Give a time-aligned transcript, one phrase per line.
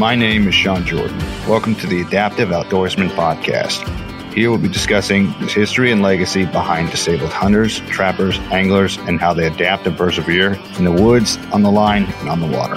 [0.00, 1.18] My name is Sean Jordan.
[1.46, 3.86] Welcome to the Adaptive Outdoorsman Podcast.
[4.32, 9.34] Here we'll be discussing the history and legacy behind disabled hunters, trappers, anglers, and how
[9.34, 12.76] they adapt and persevere in the woods, on the line, and on the water.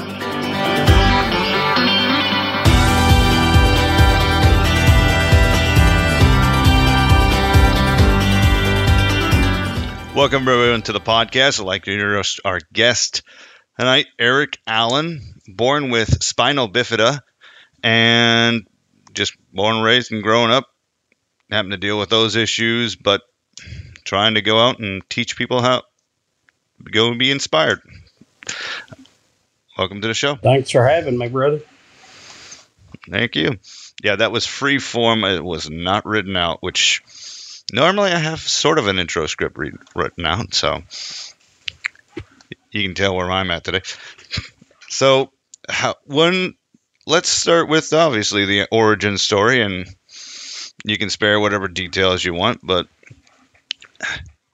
[10.13, 11.61] Welcome everyone to the podcast.
[11.61, 13.23] I'd like to introduce our guest
[13.79, 17.19] tonight, Eric Allen, born with spinal bifida
[17.83, 18.67] and
[19.13, 20.67] just born, raised, and growing up
[21.53, 23.21] having to deal with those issues, but
[24.03, 25.83] trying to go out and teach people how
[26.83, 27.79] to go and be inspired.
[29.77, 30.35] Welcome to the show.
[30.35, 31.61] Thanks for having me, brother.
[33.09, 33.57] Thank you.
[34.03, 35.23] Yeah, that was free form.
[35.23, 37.01] It was not written out, which
[37.71, 40.83] normally I have sort of an intro script read, written out, so
[42.71, 43.81] you can tell where I'm at today.
[44.93, 45.31] So,
[45.67, 46.53] how, when
[47.07, 49.87] let's start with obviously the origin story and
[50.85, 52.87] you can spare whatever details you want, but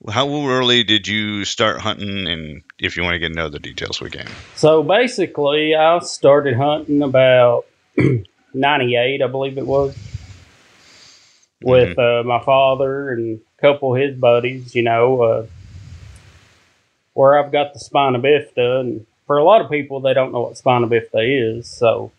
[0.10, 2.26] how early did you start hunting?
[2.28, 4.28] And if you want to get into the details, we can.
[4.56, 7.66] So basically, I started hunting about
[8.54, 9.94] 98, I believe it was,
[11.62, 12.30] with mm-hmm.
[12.30, 15.46] uh, my father and a couple of his buddies, you know, uh,
[17.14, 18.80] where I've got the spina bifida.
[18.80, 21.68] And for a lot of people, they don't know what spina bifida is.
[21.68, 22.12] So,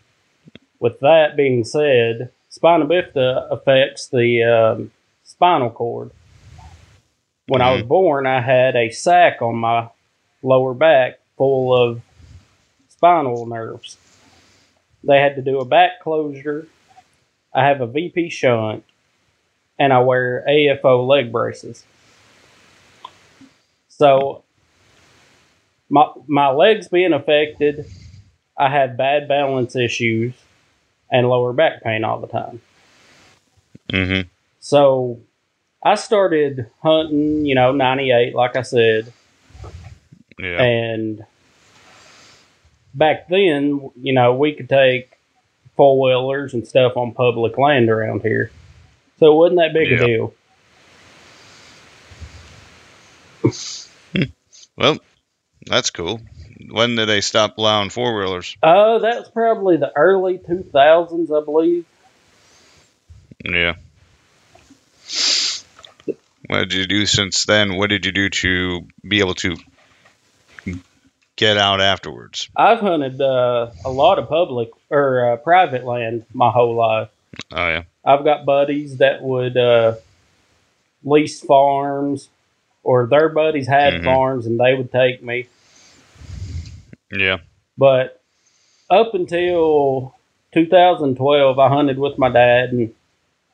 [0.78, 4.92] with that being said, spina bifida affects the um,
[5.24, 6.12] spinal cord.
[7.48, 7.62] When mm-hmm.
[7.62, 7.88] I was mm-hmm.
[7.88, 9.88] born, I had a sac on my
[10.44, 12.00] lower back full of
[12.88, 13.96] spinal nerves.
[15.02, 16.68] They had to do a back closure.
[17.52, 18.84] I have a VP shunt,
[19.80, 21.84] and I wear AFO leg braces.
[23.88, 24.44] So,
[25.90, 27.84] my my legs being affected,
[28.56, 30.34] I had bad balance issues
[31.10, 32.60] and lower back pain all the time.
[33.92, 34.28] Mm-hmm.
[34.60, 35.20] So
[35.82, 39.12] I started hunting, you know, 98, like I said.
[40.38, 40.62] Yeah.
[40.62, 41.24] And
[42.94, 45.18] back then, you know, we could take
[45.76, 48.50] four wheelers and stuff on public land around here.
[49.18, 50.34] So it wasn't that big a deal.
[54.12, 54.22] Hmm.
[54.76, 54.98] well,
[55.70, 56.20] that's cool.
[56.68, 58.56] When did they stop allowing four wheelers?
[58.62, 61.86] Oh, uh, that's probably the early 2000s, I believe.
[63.44, 63.76] Yeah.
[66.46, 67.76] What did you do since then?
[67.76, 69.56] What did you do to be able to
[71.36, 72.50] get out afterwards?
[72.56, 77.08] I've hunted uh, a lot of public or uh, private land my whole life.
[77.52, 77.84] Oh yeah.
[78.04, 79.94] I've got buddies that would uh,
[81.04, 82.28] lease farms,
[82.82, 84.04] or their buddies had mm-hmm.
[84.04, 85.46] farms, and they would take me.
[87.10, 87.38] Yeah.
[87.76, 88.22] But
[88.88, 90.14] up until
[90.52, 92.94] 2012, I hunted with my dad, and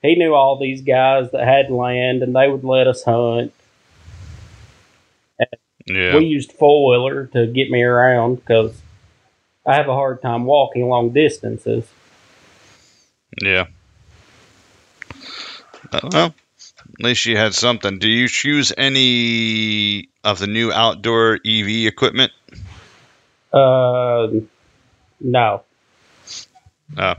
[0.03, 3.53] he knew all these guys that had land, and they would let us hunt.
[5.87, 6.16] yeah.
[6.16, 8.81] We used four wheeler to get me around because
[9.66, 11.87] I have a hard time walking long distances.
[13.43, 13.66] Yeah.
[15.93, 16.34] Uh, well,
[16.78, 17.99] at least you had something.
[17.99, 22.33] Do you choose any of the new outdoor EV equipment?
[23.56, 24.28] Uh,
[25.21, 25.62] no.
[26.99, 27.15] Oh.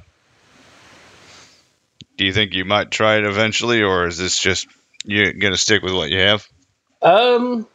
[2.15, 4.67] Do you think you might try it eventually, or is this just
[5.03, 6.47] you're gonna stick with what you have?
[7.01, 7.67] Um,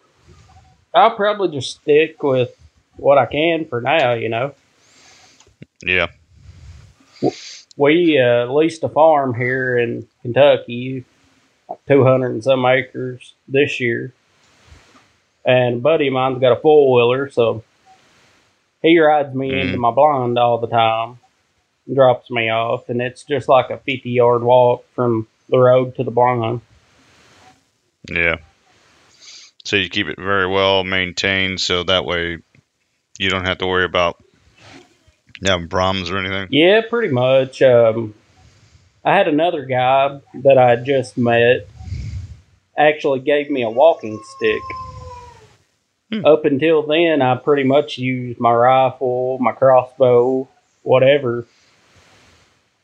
[0.94, 2.54] I'll probably just stick with
[2.96, 4.12] what I can for now.
[4.12, 4.54] You know.
[5.84, 6.08] Yeah.
[7.76, 11.04] We uh, leased a farm here in Kentucky,
[11.88, 14.12] two hundred and some acres this year,
[15.44, 17.64] and a buddy of mine's got a four wheeler, so
[18.82, 19.62] he rides me mm.
[19.62, 21.18] into my blind all the time,
[21.92, 26.04] drops me off, and it's just like a 50 yard walk from the road to
[26.04, 26.60] the blind.
[28.10, 28.36] Yeah.
[29.64, 32.38] So you keep it very well maintained so that way
[33.18, 34.22] you don't have to worry about
[35.44, 36.48] having problems or anything?
[36.50, 37.62] Yeah, pretty much.
[37.62, 38.14] Um,
[39.04, 41.68] I had another guy that I just met
[42.76, 44.62] actually gave me a walking stick
[46.12, 46.26] Hmm.
[46.26, 50.46] Up until then, I pretty much used my rifle, my crossbow,
[50.82, 51.46] whatever,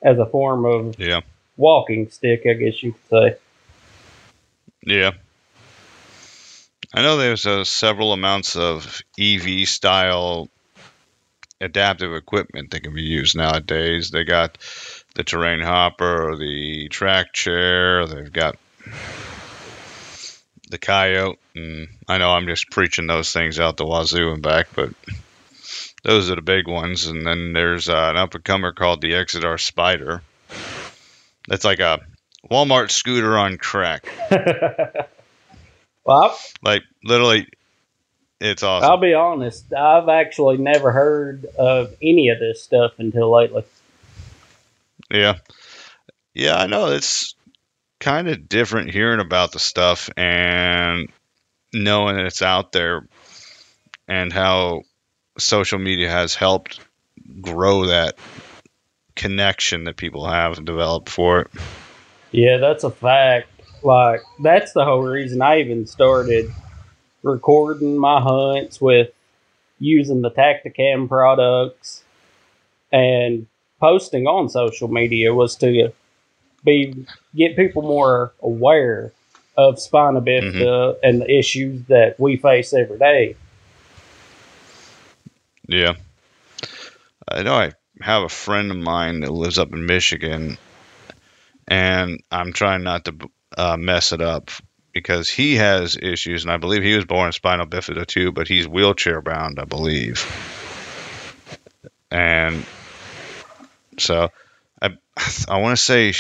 [0.00, 1.20] as a form of yeah.
[1.58, 3.38] walking stick, I guess you could say.
[4.82, 5.10] Yeah.
[6.94, 10.48] I know there's uh, several amounts of EV style
[11.60, 14.10] adaptive equipment that can be used nowadays.
[14.10, 14.56] They got
[15.16, 18.06] the terrain hopper or the track chair.
[18.06, 18.56] They've got
[20.68, 24.68] the coyote, and I know I'm just preaching those things out the wazoo and back,
[24.74, 24.90] but
[26.04, 29.12] Those are the big ones, and then there's uh, an up and comer called the
[29.12, 30.22] Exodar Spider.
[31.48, 32.00] That's like a
[32.50, 34.06] Walmart scooter on crack.
[36.04, 37.48] well, like literally,
[38.40, 38.90] it's awesome.
[38.90, 39.72] I'll be honest.
[39.74, 43.64] I've actually never heard of any of this stuff until lately.
[45.10, 45.38] Yeah,
[46.32, 47.34] yeah, I know it's
[48.00, 51.08] kind of different hearing about the stuff and
[51.72, 53.06] knowing that it's out there
[54.06, 54.82] and how
[55.38, 56.80] social media has helped
[57.40, 58.16] grow that
[59.14, 61.50] connection that people have developed for it.
[62.30, 63.48] Yeah, that's a fact.
[63.82, 66.50] Like that's the whole reason I even started
[67.22, 69.10] recording my hunts with
[69.78, 72.02] using the Tactacam products
[72.92, 73.46] and
[73.80, 75.92] posting on social media was to
[76.68, 79.12] be get people more aware
[79.56, 80.98] of spina bifida mm-hmm.
[81.02, 83.36] and the issues that we face every day.
[85.66, 85.94] Yeah.
[87.30, 90.56] I know I have a friend of mine that lives up in Michigan,
[91.66, 93.16] and I'm trying not to
[93.56, 94.50] uh, mess it up
[94.92, 98.66] because he has issues, and I believe he was born spinal bifida too, but he's
[98.66, 100.24] wheelchair bound, I believe.
[102.10, 102.64] And
[103.98, 104.30] so
[104.80, 104.96] I
[105.48, 106.12] I want to say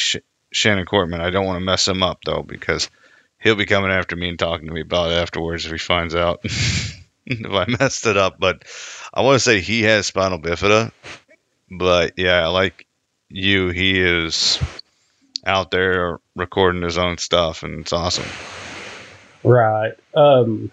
[0.52, 1.20] Shannon Cortman.
[1.20, 2.90] I don't want to mess him up though because
[3.40, 6.14] he'll be coming after me and talking to me about it afterwards if he finds
[6.14, 8.38] out if I messed it up.
[8.38, 8.64] But
[9.12, 10.92] I want to say he has spinal bifida.
[11.70, 12.86] But yeah, like
[13.28, 14.58] you, he is
[15.44, 18.28] out there recording his own stuff, and it's awesome.
[19.44, 19.92] Right.
[20.14, 20.70] Um,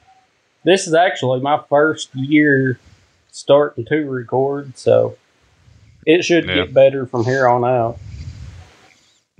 [0.64, 2.80] this is actually my first year
[3.32, 5.18] starting to record, so
[6.06, 6.56] it should yeah.
[6.56, 8.00] get better from here on out.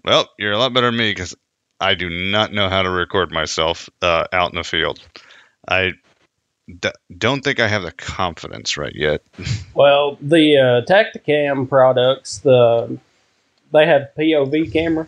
[0.06, 1.36] Well, you're a lot better than me because
[1.80, 5.00] I do not know how to record myself uh, out in the field.
[5.68, 5.94] I
[6.80, 9.22] d- don't think I have the confidence right yet.
[9.74, 13.00] well, the uh, Tactacam products, the
[13.74, 15.08] they have POV camera,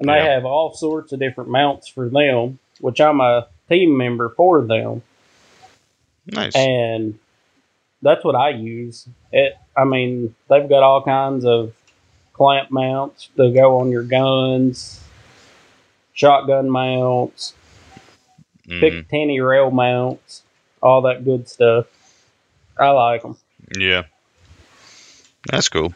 [0.00, 0.34] and they yeah.
[0.34, 5.02] have all sorts of different mounts for them, which I'm a team member for them.
[6.26, 6.56] Nice.
[6.56, 7.18] And
[8.02, 9.06] that's what I use.
[9.32, 9.54] It.
[9.76, 11.72] I mean, they've got all kinds of
[12.34, 15.02] clamp mounts to go on your guns,
[16.12, 17.54] shotgun mounts,
[18.68, 18.80] mm.
[18.80, 20.42] Picatinny rail mounts,
[20.82, 21.86] all that good stuff.
[22.78, 23.38] I like them.
[23.78, 24.02] Yeah,
[25.50, 25.94] that's cool.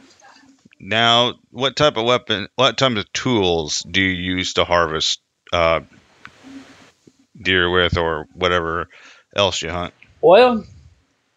[0.81, 5.21] Now, what type of weapon, what type of tools do you use to harvest
[5.53, 5.81] uh,
[7.41, 8.89] deer with, or whatever
[9.35, 9.93] else you hunt?
[10.21, 10.65] Well,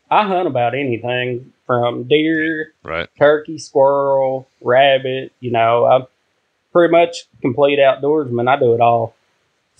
[0.09, 5.31] I hunt about anything from deer, right, turkey, squirrel, rabbit.
[5.39, 6.05] You know, I'm
[6.73, 8.49] pretty much complete outdoorsman.
[8.49, 9.15] I do it all: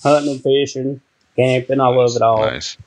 [0.01, 1.01] hunting and fishing,
[1.35, 1.81] camping.
[1.81, 1.97] I nice.
[1.97, 2.45] love it all.
[2.45, 2.77] Nice.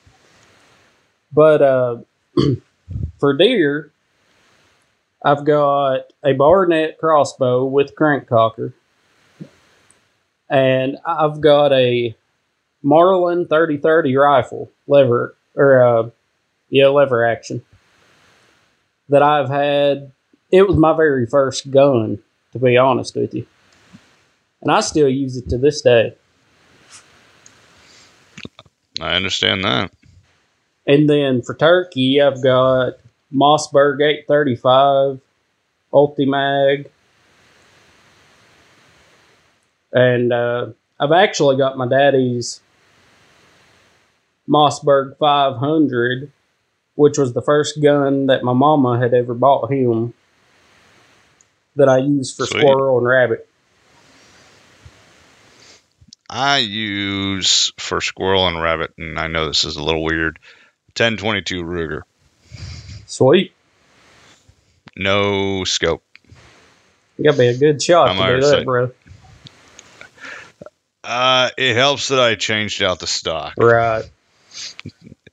[1.32, 1.96] But uh,
[3.18, 3.92] for deer,
[5.22, 8.72] I've got a Barnett crossbow with crank cocker,
[10.48, 12.16] and I've got a
[12.82, 16.10] Marlin 3030 rifle lever or uh,
[16.70, 17.62] yeah lever action
[19.08, 20.12] that I've had.
[20.50, 22.18] It was my very first gun,
[22.52, 23.46] to be honest with you.
[24.62, 26.14] And I still use it to this day.
[29.00, 29.92] I understand that.
[30.86, 32.94] And then for turkey, I've got
[33.32, 35.20] Mossberg 835,
[35.92, 36.86] Ultimag.
[39.92, 40.68] And uh,
[41.00, 42.60] I've actually got my daddy's
[44.48, 46.30] Mossberg 500
[46.94, 50.14] which was the first gun that my mama had ever bought him
[51.76, 52.60] that I used for Sweet.
[52.60, 53.48] squirrel and rabbit.
[56.30, 60.38] I use for squirrel and rabbit, and I know this is a little weird.
[60.96, 62.02] 1022 Ruger.
[63.06, 63.52] Sweet.
[64.96, 66.02] No scope.
[67.18, 68.90] You gotta be a good shot I'm to do that, bro.
[71.02, 73.54] Uh, it helps that I changed out the stock.
[73.58, 74.04] Right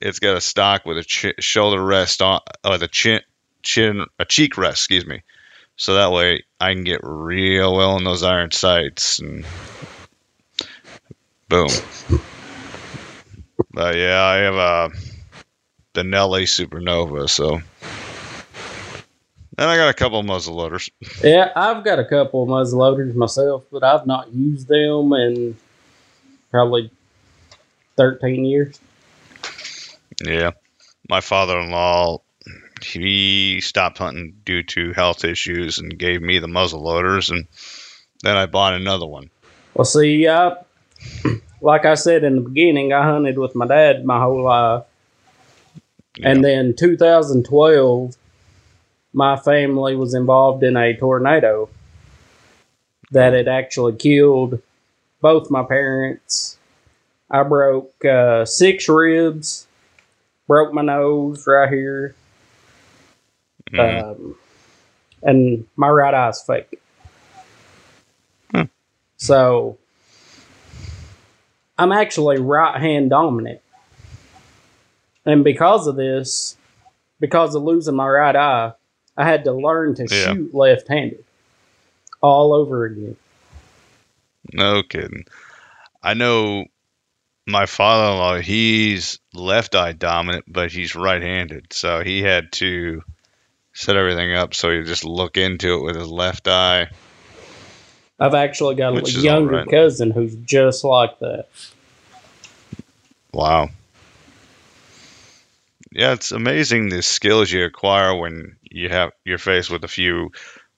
[0.01, 3.21] it's got a stock with a ch- shoulder rest on, or the chin,
[3.61, 5.21] chin, a cheek rest, excuse me.
[5.77, 9.45] So that way I can get real well in those iron sights and
[11.47, 11.69] boom.
[13.71, 14.89] But yeah, I have a
[15.93, 17.61] Benelli Supernova, so.
[19.57, 20.89] And I got a couple muzzle loaders.
[21.23, 25.57] Yeah, I've got a couple muzzle loaders myself, but I've not used them in
[26.49, 26.89] probably
[27.95, 28.79] 13 years.
[30.23, 30.51] Yeah.
[31.09, 32.21] My father in law,
[32.83, 37.47] he stopped hunting due to health issues and gave me the muzzle loaders, and
[38.23, 39.29] then I bought another one.
[39.73, 40.55] Well, see, uh,
[41.61, 44.83] like I said in the beginning, I hunted with my dad my whole life.
[46.23, 48.15] And then 2012,
[49.13, 51.69] my family was involved in a tornado
[53.11, 54.61] that had actually killed
[55.21, 56.57] both my parents.
[57.29, 59.67] I broke uh, six ribs,
[60.51, 62.13] broke my nose right here,
[63.71, 64.03] Mhm.
[64.03, 64.35] um,
[65.23, 66.77] and my right eye's fake.
[68.53, 68.63] Hmm.
[69.15, 69.77] So
[71.77, 73.61] I'm actually right hand dominant.
[75.25, 76.57] And because of this,
[77.21, 78.73] because of losing my right eye,
[79.15, 80.33] I had to learn to Yeah.
[80.33, 81.23] shoot left handed
[82.19, 83.15] all over again.
[84.51, 85.23] No kidding.
[86.03, 86.65] I know
[87.47, 88.39] my father-in-law.
[88.39, 93.03] He's left eye dominant, but he's right-handed, so he had to
[93.73, 96.87] set everything up so he just look into it with his left eye.
[98.19, 99.69] I've actually got a younger alright.
[99.69, 101.47] cousin who's just like that.
[103.33, 103.69] Wow.
[105.91, 110.31] Yeah, it's amazing the skills you acquire when you have you're faced with a few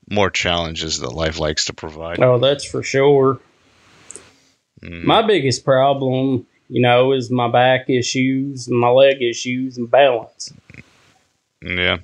[0.10, 2.20] more challenges that life likes to provide.
[2.22, 3.40] Oh, that's for sure.
[4.82, 5.04] Mhm.
[5.04, 10.52] My biggest problem, you know, is my back issues, my leg issues, and balance.
[11.62, 11.98] Yeah.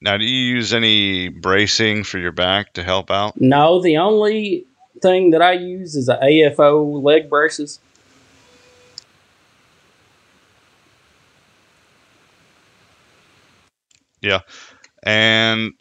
[0.00, 3.40] Now, do you use any bracing for your back to help out?
[3.40, 4.66] No, the only
[5.02, 7.80] thing that I use is a AFO leg braces.
[14.20, 14.42] Yeah.
[15.02, 15.72] And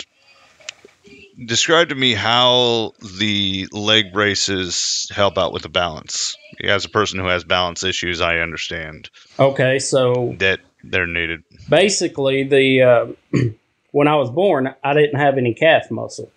[1.46, 6.36] describe to me how the leg braces help out with the balance.
[6.64, 9.10] As a person who has balance issues, I understand
[9.40, 11.44] Okay, so that they're needed.
[11.70, 13.06] basically, the uh,
[13.92, 16.32] when I was born, I didn't have any calf muscle.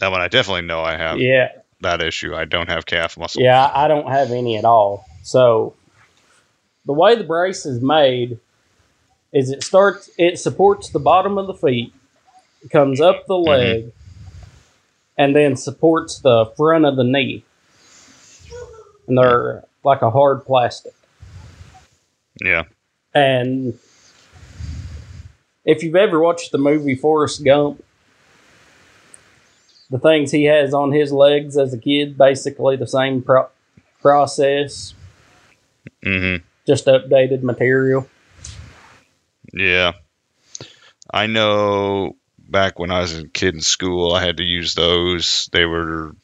[0.00, 1.48] That one I definitely know I have Yeah,
[1.80, 2.34] that issue.
[2.34, 3.42] I don't have calf muscle.
[3.42, 5.06] yeah, I don't have any at all.
[5.22, 5.74] So
[6.86, 8.38] the way the brace is made
[9.32, 11.94] is it starts it supports the bottom of the feet,
[12.70, 13.92] comes up the leg,
[15.16, 17.44] and then supports the front of the knee.
[19.06, 20.94] And they're like a hard plastic.
[22.42, 22.64] Yeah.
[23.14, 23.78] And
[25.64, 27.84] if you've ever watched the movie Forrest Gump,
[29.90, 33.48] the things he has on his legs as a kid, basically the same pro-
[34.00, 34.94] process,
[36.02, 38.08] hmm just updated material.
[39.52, 39.92] Yeah.
[41.12, 45.48] I know back when I was a kid in school, I had to use those.
[45.52, 46.14] They were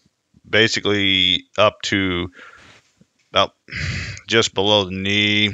[0.48, 2.30] basically up to
[3.30, 3.54] about
[4.26, 5.50] just below the knee,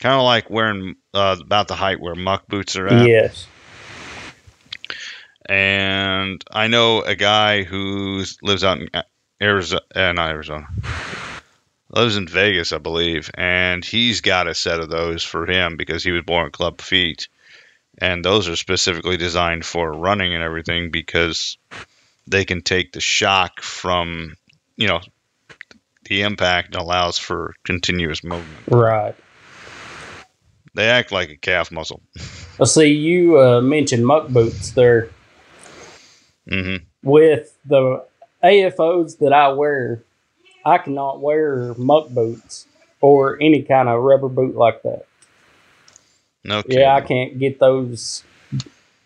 [0.00, 3.06] kind of like wearing uh, about the height where muck boots are at.
[3.06, 3.46] Yes.
[5.46, 8.88] And I know a guy who lives out in
[9.42, 10.68] Arizona, uh, not Arizona,
[11.90, 16.04] lives in Vegas, I believe, and he's got a set of those for him because
[16.04, 17.28] he was born with club feet,
[17.98, 21.58] and those are specifically designed for running and everything because
[22.26, 24.36] they can take the shock from,
[24.76, 25.00] you know,
[26.10, 28.66] the impact and allows for continuous movement.
[28.68, 29.14] Right.
[30.74, 32.02] They act like a calf muscle.
[32.58, 35.08] Well, see, you uh, mentioned muck boots there.
[36.48, 38.04] hmm With the
[38.42, 40.02] AFOs that I wear,
[40.66, 42.66] I cannot wear muck boots
[43.00, 45.06] or any kind of rubber boot like that.
[46.44, 48.24] No Yeah, I can't get those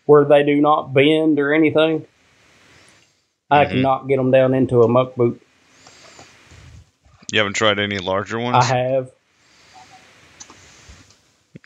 [0.07, 2.07] where they do not bend or anything.
[3.51, 3.69] I Mhm.
[3.69, 5.39] cannot get them down into a muck boot.
[7.31, 8.57] You haven't tried any larger ones?
[8.59, 9.11] I have.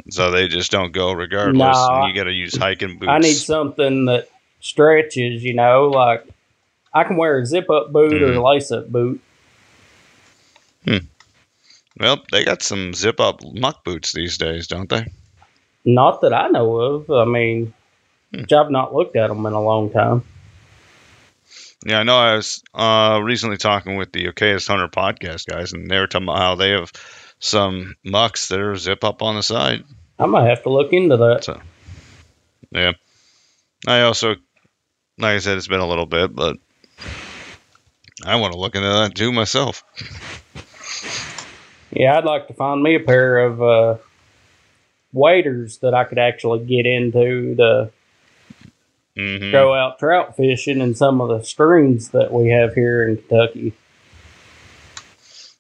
[0.09, 1.77] So they just don't go regardless.
[2.07, 3.09] You got to use hiking boots.
[3.11, 6.25] I need something that stretches, you know, like
[6.93, 9.21] I can wear a zip up boot or a lace up boot.
[11.99, 15.11] Well, they got some zip up muck boots these days, don't they?
[15.83, 17.11] Not that I know of.
[17.11, 17.73] I mean,
[18.33, 18.43] Hmm.
[18.53, 20.23] I've not looked at them in a long time.
[21.85, 22.17] Yeah, I know.
[22.17, 26.27] I was uh, recently talking with the Okayest Hunter podcast guys, and they were talking
[26.27, 26.91] about how they have
[27.39, 29.83] some mucks that are zip up on the side.
[30.17, 31.45] I might have to look into that.
[31.45, 31.61] So,
[32.71, 32.93] yeah.
[33.87, 34.35] I also,
[35.17, 36.57] like I said, it's been a little bit, but
[38.25, 39.83] I want to look into that too myself.
[41.91, 43.97] Yeah, I'd like to find me a pair of uh,
[45.13, 47.91] waders that I could actually get into to
[49.19, 53.17] hmm go out trout fishing in some of the streams that we have here in
[53.17, 53.73] Kentucky.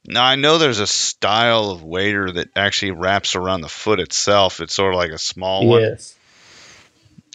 [0.05, 4.59] Now I know there's a style of wader that actually wraps around the foot itself.
[4.61, 5.81] It's sort of like a small one.
[5.81, 6.15] Yes.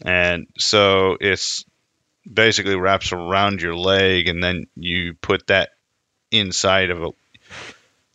[0.04, 1.64] and so it's
[2.30, 5.70] basically wraps around your leg and then you put that
[6.30, 7.10] inside of a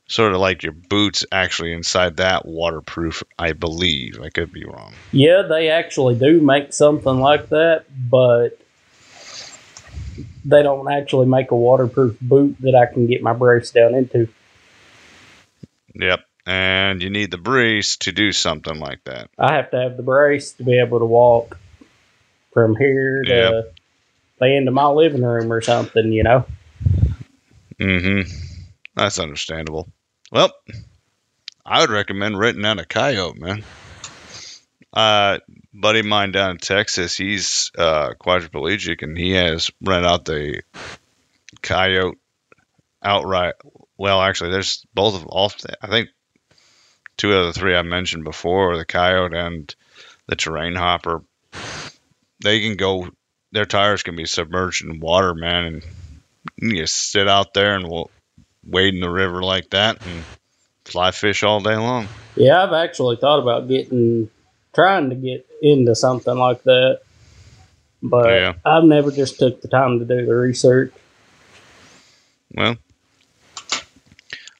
[0.09, 3.23] sort of like your boots actually inside that waterproof.
[3.37, 4.19] I believe.
[4.21, 4.93] I could be wrong.
[5.11, 8.59] Yeah, they actually do make something like that, but
[10.43, 14.27] they don't actually make a waterproof boot that I can get my brace down into.
[15.95, 16.19] Yep.
[16.45, 19.29] And you need the brace to do something like that.
[19.37, 21.59] I have to have the brace to be able to walk
[22.51, 23.75] from here to Yep.
[24.39, 26.45] the end of my living room or something, you know?
[27.79, 28.31] Mm-hmm.
[28.95, 29.91] That's understandable.
[30.31, 30.51] Well,
[31.65, 33.63] I would recommend renting out a coyote, man.
[34.93, 35.39] Uh,
[35.73, 40.61] buddy mine down in Texas, he's uh, quadriplegic, and he has rent out the
[41.61, 42.17] coyote
[43.03, 43.55] outright.
[43.97, 45.51] Well, actually, there's both of all.
[45.81, 46.09] I think
[47.17, 49.73] two of the three I mentioned before, the coyote and
[50.27, 51.23] the terrain hopper.
[52.41, 53.09] They can go.
[53.51, 55.81] Their tires can be submerged in water, man,
[56.61, 58.11] and you sit out there and we'll
[58.65, 60.23] wade in the river like that and
[60.85, 62.07] fly fish all day long.
[62.35, 64.29] Yeah, I've actually thought about getting,
[64.73, 67.01] trying to get into something like that,
[68.01, 68.53] but Yeah.
[68.65, 70.93] I've never just took the time to do the research.
[72.53, 72.77] Well,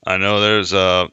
[0.06, 1.10] I know there's a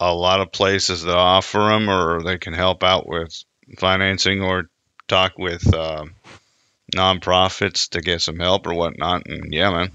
[0.00, 3.44] a lot of places that offer them, or they can help out with
[3.78, 4.68] financing, or
[5.06, 6.04] talk with uh,
[6.94, 9.26] nonprofits to get some help or whatnot.
[9.28, 9.90] And yeah, man.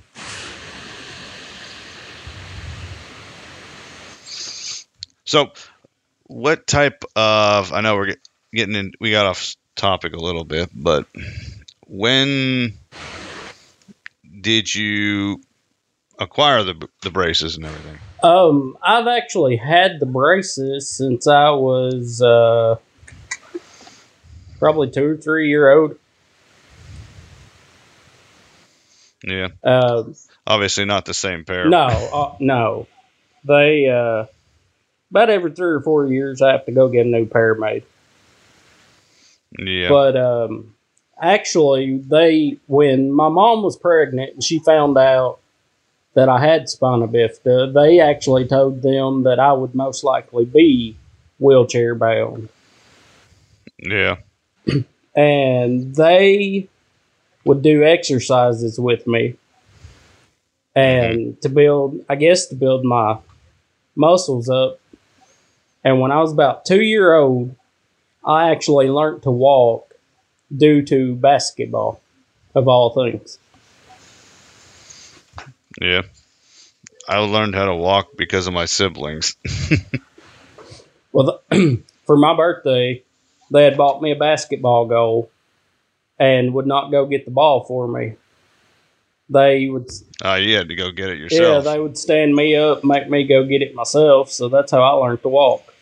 [5.27, 5.51] So,
[6.23, 7.73] what type of?
[7.73, 8.19] I know we're get,
[8.53, 8.93] getting in.
[9.01, 11.05] We got off topic a little bit, but
[11.85, 12.73] when
[14.39, 15.41] did you
[16.17, 17.99] acquire the the braces and everything?
[18.23, 22.77] Um, I've actually had the braces since I was uh,
[24.59, 25.99] probably two or three year old.
[29.25, 30.15] Yeah, Um,
[30.45, 31.69] obviously not the same pair.
[31.69, 32.87] no, uh, no,
[33.43, 34.27] they uh,
[35.09, 37.83] about every three or four years I have to go get a new pair made.
[39.57, 39.89] Yeah.
[39.89, 40.75] But um,
[41.21, 45.39] actually, they when my mom was pregnant and she found out
[46.13, 50.95] that I had spina bifida, they actually told them that I would most likely be
[51.39, 52.49] wheelchair bound,
[53.77, 54.17] yeah.
[55.15, 56.67] and they
[57.45, 59.35] would do exercises with me
[60.77, 63.17] and to build, I guess, to build my
[63.95, 64.79] muscles up.
[65.83, 67.55] And when I was about two year old,
[68.25, 69.93] I actually learned to walk
[70.55, 72.01] due to basketball,
[72.55, 73.39] of all things.
[75.79, 76.03] Yeah.
[77.07, 79.35] I learned how to walk because of my siblings.
[81.17, 83.03] Well, the, for my birthday,
[83.49, 85.31] they had bought me a basketball goal
[86.19, 88.17] and would not go get the ball for me.
[89.29, 89.89] They would,
[90.23, 91.65] Uh, you had to go get it yourself.
[91.65, 94.31] yeah, they would stand me up, make me go get it myself.
[94.31, 95.73] So that's how I learned to walk.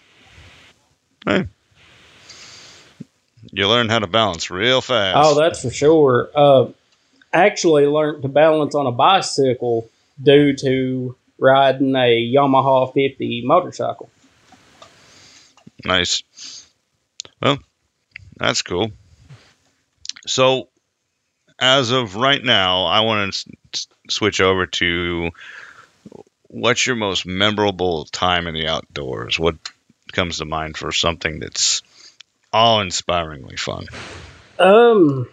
[3.52, 5.18] you learn how to balance real fast.
[5.18, 6.30] Oh, that's for sure.
[6.36, 6.68] Uh,
[7.32, 9.90] actually, learned to balance on a bicycle
[10.22, 14.10] due to riding a Yamaha 50 motorcycle.
[15.84, 16.24] nice.
[17.42, 17.60] Well,
[18.38, 18.92] that's cool.
[20.26, 20.70] So,
[21.60, 25.32] as of right now, I want to s- switch over to
[26.48, 29.40] what's your most memorable time in the outdoors?
[29.40, 29.56] What
[30.12, 31.82] comes to mind for something that's
[32.54, 33.86] awe-inspiringly fun?
[34.58, 35.28] Um,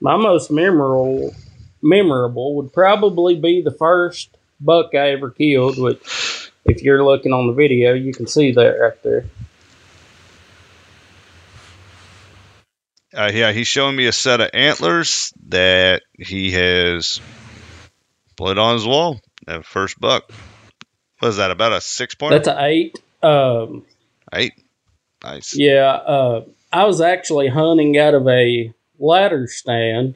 [0.00, 1.34] my most memorable
[1.82, 5.78] memorable would probably be the first buck I ever killed.
[5.78, 9.24] Which, if you're looking on the video, you can see that right there.
[13.16, 17.20] Uh, yeah, he's showing me a set of antlers that he has
[18.36, 19.20] put on his wall.
[19.46, 20.30] That first buck.
[21.18, 21.50] What is that?
[21.50, 22.38] About a six pointer?
[22.38, 22.98] That's an eight.
[23.22, 23.84] Um,
[24.32, 24.52] Eight.
[25.24, 25.56] Nice.
[25.56, 30.14] Yeah, uh, I was actually hunting out of a ladder stand,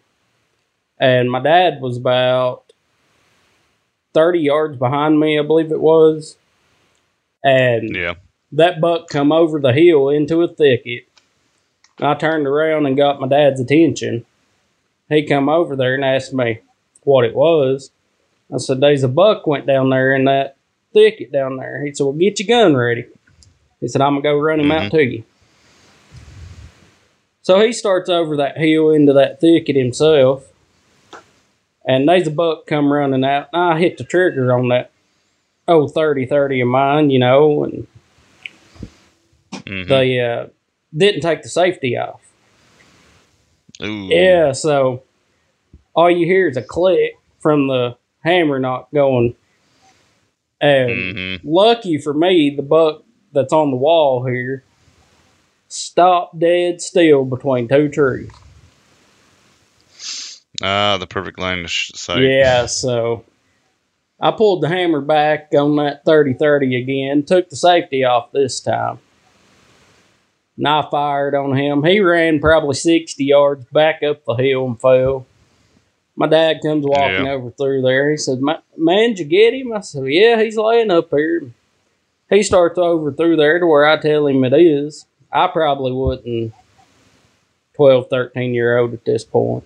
[0.98, 2.72] and my dad was about
[4.14, 6.36] 30 yards behind me, I believe it was.
[7.42, 8.14] And Yeah.
[8.52, 11.06] that buck come over the hill into a thicket.
[12.00, 14.24] I turned around and got my dad's attention.
[15.08, 16.60] He come over there and asked me
[17.02, 17.90] what it was.
[18.52, 20.56] I said, "There's a buck went down there in that
[20.92, 23.06] thicket down there." He said, "Well, get your gun ready."
[23.80, 25.24] He said, "I'm gonna go run him out to you."
[27.42, 30.50] So he starts over that hill into that thicket himself,
[31.86, 33.48] and there's a buck come running out.
[33.52, 34.90] And I hit the trigger on that
[35.68, 37.86] old 30-30 of mine, you know, and
[39.52, 39.88] Mhm.
[39.88, 40.46] they uh,
[40.96, 42.20] didn't take the safety off.
[43.82, 44.08] Ooh.
[44.08, 45.02] Yeah, so
[45.94, 49.36] all you hear is a click from the hammer knock going
[50.60, 53.02] And hmm lucky for me, the buck
[53.32, 54.64] that's on the wall here
[55.68, 58.30] stopped dead still between two trees.
[60.62, 62.22] Ah, the perfect line sh- sight.
[62.22, 63.24] Yeah, so
[64.20, 68.60] I pulled the hammer back on that 30 30 again, took the safety off this
[68.60, 69.00] time.
[70.56, 71.82] And I fired on him.
[71.84, 75.26] He ran probably 60 yards back up the hill and fell.
[76.16, 77.32] My dad comes walking Yeah.
[77.32, 78.10] over through there.
[78.12, 79.72] He said, "Ma- Man, did you get him?
[79.72, 81.50] I said, Yeah, he's laying up here.
[82.30, 85.06] He starts over through there to where I tell him it is.
[85.32, 86.52] I probably wasn't
[87.74, 89.64] 12, 13 year old at this point.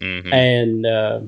[0.00, 1.20] hmm And uh,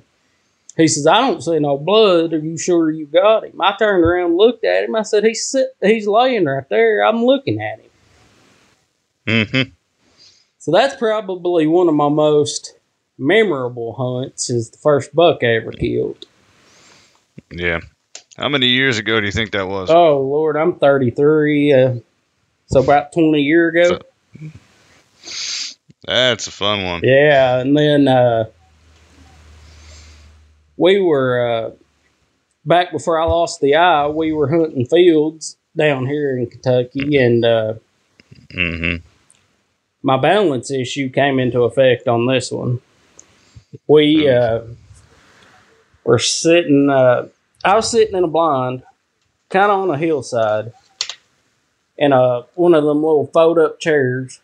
[0.77, 2.33] he says, I don't see no blood.
[2.33, 3.61] Are you sure you got him?
[3.61, 4.95] I turned around looked at him.
[4.95, 7.05] I said, He's sit- he's laying right there.
[7.05, 7.86] I'm looking at him.
[9.27, 9.63] Hmm
[10.59, 12.75] So that's probably one of my most
[13.19, 16.27] memorable hunts is the first buck I ever killed.
[17.51, 17.81] Yeah.
[18.37, 19.91] How many years ago do you think that was?
[19.91, 21.73] Oh Lord, I'm 33.
[21.73, 21.95] Uh,
[22.67, 23.99] so about 20 year ago.
[25.25, 25.63] So-
[26.07, 27.01] That's a fun one.
[27.03, 28.45] Yeah, and then uh,
[30.77, 31.71] we were uh,
[32.65, 34.07] back before I lost the eye.
[34.09, 37.75] We were hunting fields down here in Kentucky, and uh,
[38.53, 38.97] hmm
[40.07, 42.81] my balance issue came into effect on this one.
[43.89, 44.61] We uh,
[46.05, 46.89] were sitting.
[46.89, 47.27] Uh,
[47.65, 48.85] I was sitting in a blind,
[49.51, 50.73] kind of on a hillside,
[51.99, 54.41] in a one of them little fold up chairs.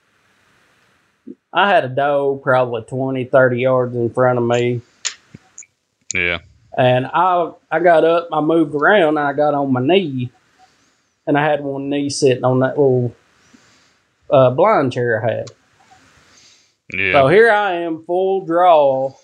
[1.52, 4.80] I had a doe probably 20, 30 yards in front of me.
[6.12, 6.40] Yeah.
[6.76, 10.32] And I I got up, I moved around, and I got on my knee,
[11.24, 13.14] and I had one knee sitting on that little
[14.32, 15.50] uh, blind chair I had.
[16.92, 17.12] Yeah.
[17.12, 19.14] So here I am, full draw,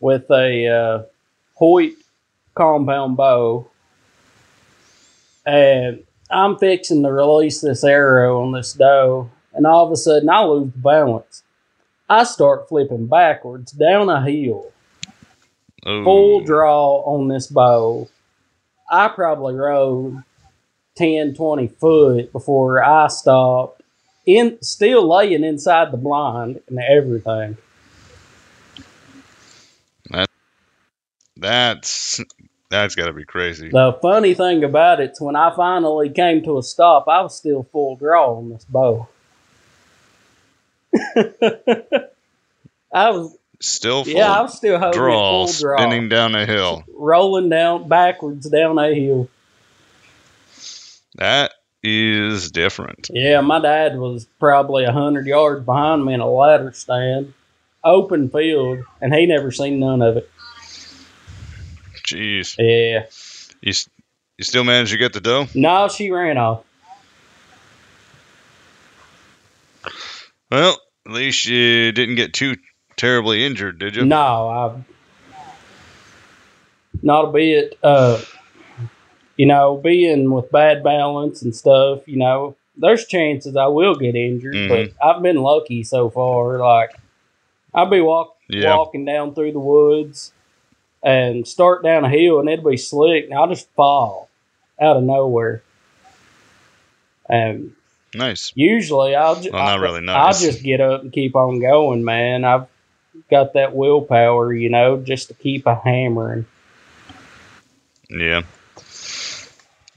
[0.00, 1.02] with a uh,
[1.54, 1.94] Hoyt
[2.54, 3.68] compound bow,
[5.46, 10.28] and I'm fixing to release this arrow on this doe, and all of a sudden
[10.28, 11.42] I lose balance.
[12.08, 14.72] I start flipping backwards down a hill
[15.86, 16.04] Ooh.
[16.04, 18.08] full draw on this bow.
[18.90, 20.22] I probably rode
[20.96, 23.81] 10, 20 foot before I stopped.
[24.24, 27.56] In still laying inside the blind and everything.
[31.36, 32.22] That's
[32.70, 33.68] that's got to be crazy.
[33.68, 37.64] The funny thing about it's when I finally came to a stop, I was still
[37.72, 39.08] full draw on this bow.
[42.94, 46.44] I was Still full yeah, I was still holding draw, full draw, spinning down a
[46.44, 46.82] hill.
[46.92, 49.28] rolling down backwards down a hill.
[51.14, 53.10] That is different.
[53.12, 57.34] Yeah, my dad was probably a hundred yards behind me in a ladder stand,
[57.82, 60.30] open field, and he never seen none of it.
[62.06, 62.56] Jeez.
[62.58, 63.06] Yeah,
[63.60, 63.72] You
[64.38, 65.46] you still managed to get the doe?
[65.54, 66.64] no, she ran off.
[70.50, 72.56] Well, at least you didn't get too
[72.96, 74.04] terribly injured, did you?
[74.04, 74.84] No, I
[77.02, 77.78] not a bit.
[77.82, 78.20] Uh,
[79.36, 84.14] you know, being with bad balance and stuff, you know, there's chances I will get
[84.14, 84.68] injured, Mhm.
[84.68, 86.58] but I've been lucky so far.
[86.58, 86.90] Like,
[87.74, 88.76] I'll be walk, Yeah.
[88.76, 90.32] walking down through the woods
[91.02, 94.28] and start down a hill, and it'll be slick, and I'll just fall
[94.80, 95.62] out of nowhere.
[97.28, 97.72] And
[98.14, 98.52] Nice.
[98.54, 100.16] usually I'll just Well, not really nice.
[100.16, 102.44] I'll just get up and keep on going, man.
[102.44, 102.66] I've
[103.30, 106.46] got that willpower, you know, just to keep a hammering.
[108.10, 108.42] Yeah.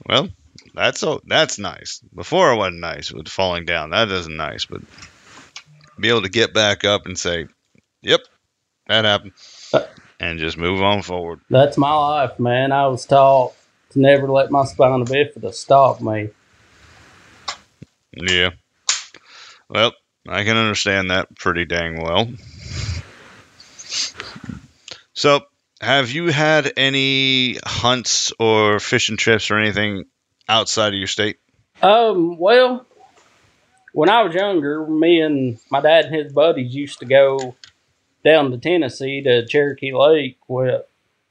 [0.08, 0.28] Well,
[0.74, 2.00] that's so that's nice.
[2.14, 3.90] Before it wasn't nice with falling down.
[3.90, 4.82] That isn't nice, but
[5.98, 7.46] be able to get back up and say,
[8.02, 8.20] "Yep,
[8.86, 9.32] that happened,"
[9.72, 9.86] Uh,
[10.20, 11.40] and just move on forward.
[11.50, 12.72] That's my life, man.
[12.72, 13.54] I was taught
[13.90, 16.30] to never let my spina bifida stop me.
[18.12, 18.50] Yeah.
[19.68, 19.92] Well,
[20.28, 22.28] I can understand that pretty dang well.
[25.14, 25.40] So,
[25.80, 30.04] have you had any hunts or fishing trips or anything
[30.48, 31.36] outside of your state?
[31.82, 32.86] Um, well,
[33.92, 37.54] when I was younger, me and my dad and his buddies used to go
[38.24, 40.82] down to Tennessee to Cherokee Lake with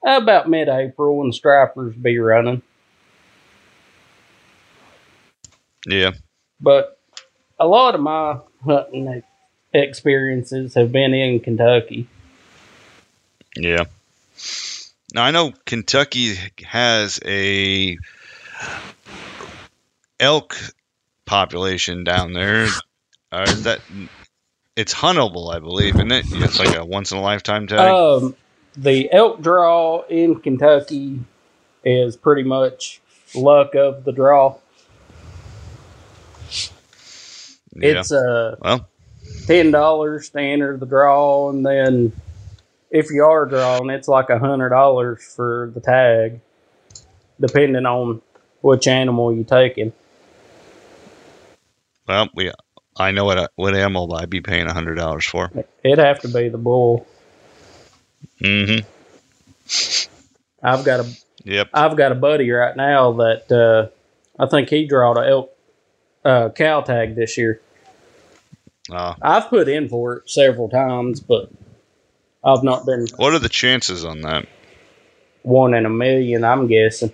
[0.06, 2.62] about mid-April when the stripers be running.
[5.88, 6.12] Yeah.
[6.60, 7.00] but
[7.60, 9.22] a lot of my hunting
[9.74, 12.08] experiences have been in Kentucky.
[13.56, 13.86] Yeah.
[15.14, 17.98] Now I know Kentucky has a
[20.20, 20.56] elk
[21.26, 22.68] population down there.
[23.32, 23.80] Uh, is that
[24.76, 26.26] it's huntable, I believe, isn't it?
[26.30, 27.80] It's like a once in a lifetime tag.
[27.80, 28.36] Um,
[28.76, 31.20] the elk draw in Kentucky
[31.84, 33.02] is pretty much
[33.34, 34.58] luck of the draw.
[37.74, 38.00] Yeah.
[38.00, 38.88] It's uh well,
[39.48, 42.14] ten dollars to enter the draw, and then
[42.96, 46.40] if you are drawing, it's like a hundred dollars for the tag,
[47.40, 48.22] depending on
[48.62, 49.94] which animal you're taking.
[52.08, 52.52] well, we.
[52.98, 55.52] I know what what animal I'd be paying a hundred dollars for.
[55.84, 57.06] It'd have to be the bull.
[58.42, 58.88] Mm-hmm.
[60.64, 61.70] I've got a Yep.
[61.74, 65.56] I've got a buddy right now that uh, I think he drawed a elk
[66.26, 67.62] uh, cow tag this year.
[68.92, 71.52] Uh, I've put in for it several times, but
[72.46, 74.46] I've not been what are the chances on that?
[75.42, 76.44] one in a million.
[76.44, 77.12] I'm guessing.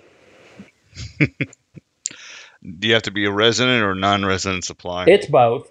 [1.19, 5.09] Do you have to be a resident or non-resident supplier?
[5.09, 5.69] It's both.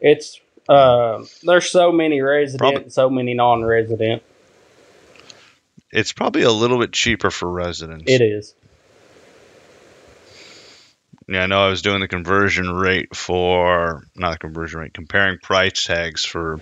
[0.00, 4.22] It's uh, there's so many resident, Probably- and so many non-resident.
[5.90, 8.04] it's probably a little bit cheaper for residents.
[8.10, 8.54] It is.
[11.28, 15.38] Yeah, I know I was doing the conversion rate for not the conversion rate, comparing
[15.38, 16.58] price tags for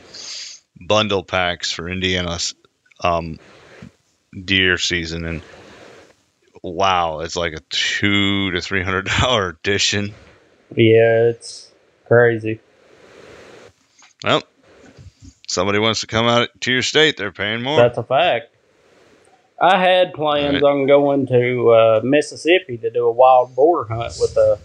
[0.81, 2.55] bundle packs for Indiana's
[3.03, 3.39] um,
[4.45, 5.43] deer season, and
[6.63, 10.15] wow, it's like a two to three hundred dollar addition.
[10.75, 11.71] Yeah, it's
[12.07, 12.61] crazy.
[14.25, 14.43] Well,
[15.47, 17.79] somebody wants to come out to your state, they're paying more.
[17.79, 18.55] That's a fact.
[19.61, 20.63] I had plans Right.
[20.63, 24.59] on going to uh, Mississippi to do a wild boar hunt with a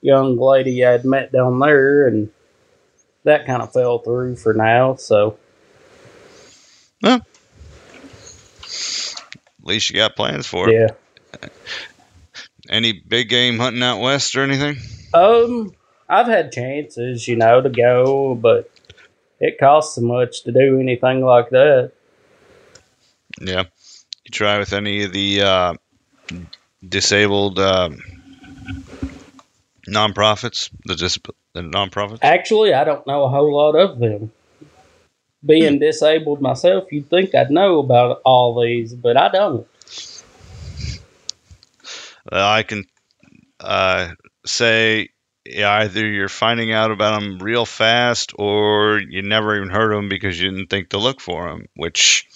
[0.00, 2.30] young lady I'd met down there, and
[3.24, 4.96] that kind of fell through for now.
[4.96, 5.38] So
[7.02, 7.22] At
[9.62, 10.90] least you got plans for it.
[11.42, 11.48] yeah,
[12.68, 14.76] Any big game hunting out west or anything?
[15.14, 15.72] um,
[16.08, 18.70] I've had chances, you know, to go, but
[19.40, 21.92] it costs so much to do anything like that.
[23.40, 23.64] Yeah.
[24.24, 25.74] You try with any of the uh,
[26.86, 27.90] disabled uh,
[29.88, 31.18] nonprofits, the dis-
[31.54, 32.20] the nonprofits.
[32.22, 34.30] Actually, I don't know a whole lot of them.
[35.44, 39.66] Being disabled myself, you'd think I'd know about all these, but I don't.
[42.30, 42.84] Uh, I can
[43.58, 44.10] uh,
[44.46, 45.08] say
[45.46, 50.08] either you're finding out about them real fast, or you never even heard of them
[50.08, 52.26] because you didn't think to look for them, which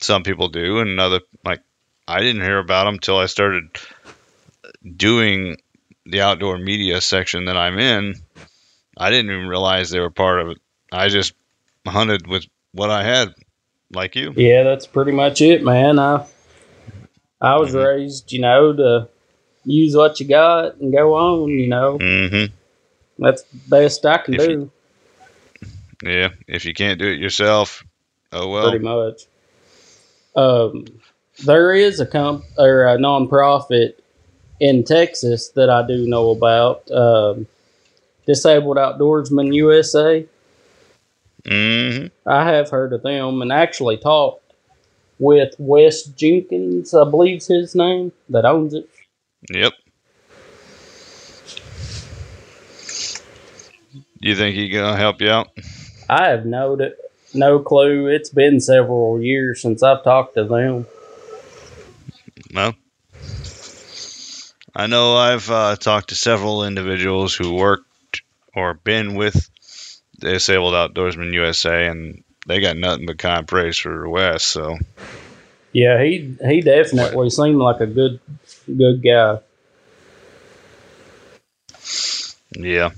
[0.00, 1.62] some people do, and other like
[2.06, 3.76] I didn't hear about them till I started
[4.96, 5.56] doing
[6.04, 8.14] the outdoor media section that I'm in.
[8.96, 10.58] I didn't even realize they were part of it.
[10.92, 11.34] I just
[11.86, 13.34] hunted with what I had,
[13.92, 14.32] like you.
[14.36, 15.98] Yeah, that's pretty much it, man.
[15.98, 16.26] I
[17.40, 17.84] I was Mhm.
[17.84, 19.08] raised, you know, to
[19.64, 21.48] use what you got and go on.
[21.50, 22.52] You know, Mm-hmm.
[23.24, 24.70] that's the best I can If do, you-
[26.04, 26.28] Yeah.
[26.48, 27.84] If you can't do it yourself,
[28.32, 28.70] oh well.
[28.70, 29.22] pretty much.
[30.36, 30.84] Um,
[31.44, 33.94] there is a comp or a nonprofit
[34.60, 36.88] in Texas that I do know about.
[36.90, 37.46] Um,
[38.26, 40.24] Disabled Outdoorsman USA.
[41.44, 42.28] Mm-hmm.
[42.28, 44.52] I have heard of them and actually talked
[45.18, 48.88] with Wes Jenkins, I believe's his name, that owns it.
[49.50, 49.72] Yep.
[54.20, 55.48] You think he gonna help you out?
[56.08, 56.78] I have no
[57.34, 58.06] no clue.
[58.06, 60.86] It's been several years since I've talked to them.
[62.52, 62.72] No.
[64.74, 68.22] I know I've uh, talked to several individuals who worked
[68.54, 69.50] or been with
[70.22, 74.44] Disabled Outdoorsman USA, and they got nothing but kind praise for Wes.
[74.44, 74.78] So
[75.72, 78.20] Yeah, he he definitely seemed like a good
[78.66, 79.38] good guy.
[82.56, 82.90] yeah.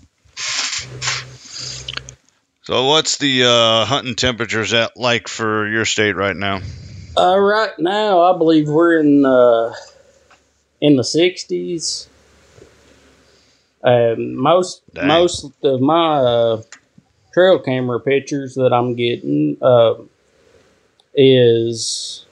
[2.62, 6.60] So what's the uh, hunting temperatures at like for your state right now?
[7.16, 9.72] Uh, right now, I believe we're in uh,
[10.80, 12.08] in the sixties.
[13.82, 15.06] Um, most Dang.
[15.08, 16.62] most of my uh,
[17.34, 19.94] trail camera pictures that I'm getting uh,
[21.14, 22.24] is,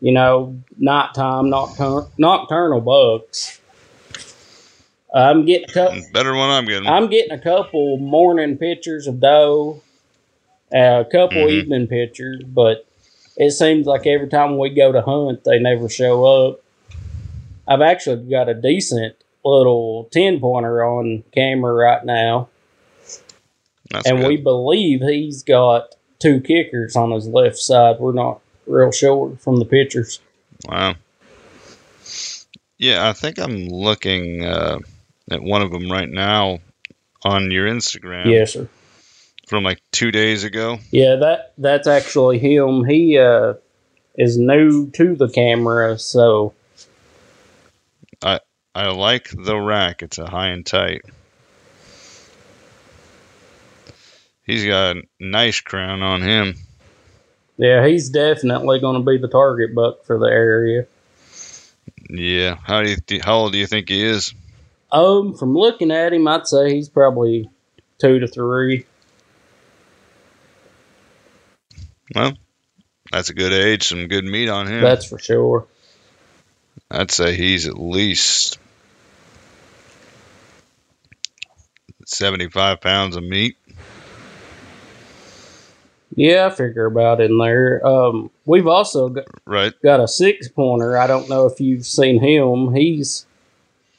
[0.00, 3.60] you know, nighttime noctur- nocturnal bucks.
[5.12, 6.02] I'm getting a couple.
[6.12, 6.86] Better than what I'm getting.
[6.88, 9.82] I'm getting a couple morning pictures of doe,
[10.74, 11.50] uh, a couple Mhm.
[11.52, 12.86] evening pictures, but
[13.36, 16.60] it seems like every time we go to hunt, they never show up.
[17.66, 22.48] I've actually got a decent little 10 pointer on camera right now,
[23.90, 24.28] That's and good.
[24.28, 27.96] we believe he's got two kickers on his left side.
[27.98, 30.20] We're not real sure from the pictures.
[30.68, 30.94] Wow.
[32.78, 34.78] Yeah, I think I'm looking uh,
[35.30, 36.58] at one of them right now
[37.22, 38.68] on your Instagram Yes, sir.
[39.46, 40.78] from like two days ago.
[40.90, 42.84] Yeah, that that's actually him.
[42.84, 43.54] He uh,
[44.16, 46.52] is new to the camera, so
[48.22, 48.40] I
[48.74, 50.02] I like the rack.
[50.02, 51.02] It's a high and tight.
[54.46, 56.54] He's got a nice crown on him.
[57.58, 60.86] Yeah, he's definitely going to be the target buck for the area.
[62.08, 62.56] Yeah.
[62.62, 64.34] How do you how old do you think he is?
[64.92, 67.50] Um, from looking at him, I'd say he's probably
[67.98, 68.86] two to three.
[72.14, 72.34] Well,
[73.10, 74.80] that's a good age, some good meat on him.
[74.80, 75.66] That's for sure.
[76.88, 78.58] I'd say he's at least
[82.06, 83.56] 75 pounds of meat.
[86.16, 87.86] Yeah, I figure about in there.
[87.86, 89.72] Um, we've also got, Right.
[89.82, 90.96] got a six pointer.
[90.96, 92.74] I don't know if you've seen him.
[92.74, 93.26] He's,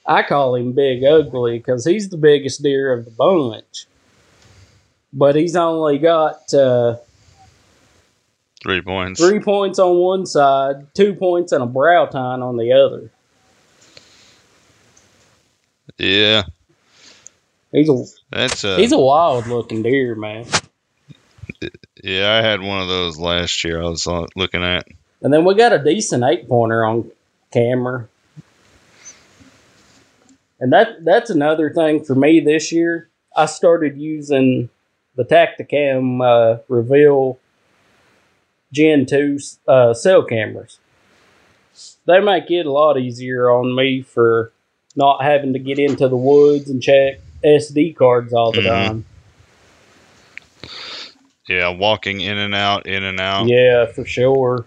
[0.06, 3.86] I call him Big Ugly because he's the biggest deer of the bunch.
[5.14, 6.98] But he's only got uh,
[8.64, 9.22] Three points.
[9.22, 13.12] three points on one side, two points, and a brow tine on the other.
[16.00, 16.44] Yeah.
[17.72, 20.46] He's a That's a he's a wild looking deer, man.
[22.04, 23.82] Yeah, I had one of those last year.
[23.82, 24.88] I was uh, looking at.
[25.22, 27.12] And then we got a decent eight pointer on
[27.52, 28.08] camera.
[30.60, 33.10] And that that's another thing for me this year.
[33.36, 34.70] I started using
[35.16, 37.38] the Tacticam uh, Reveal
[38.72, 40.80] Gen 2 uh, cell cameras.
[42.06, 44.52] They make it a lot easier on me for
[44.96, 48.66] not having to get into the woods and check SD cards all the Mhm.
[48.66, 49.06] time.
[51.48, 53.48] Yeah, walking in and out, in and out.
[53.48, 54.66] Yeah, for sure.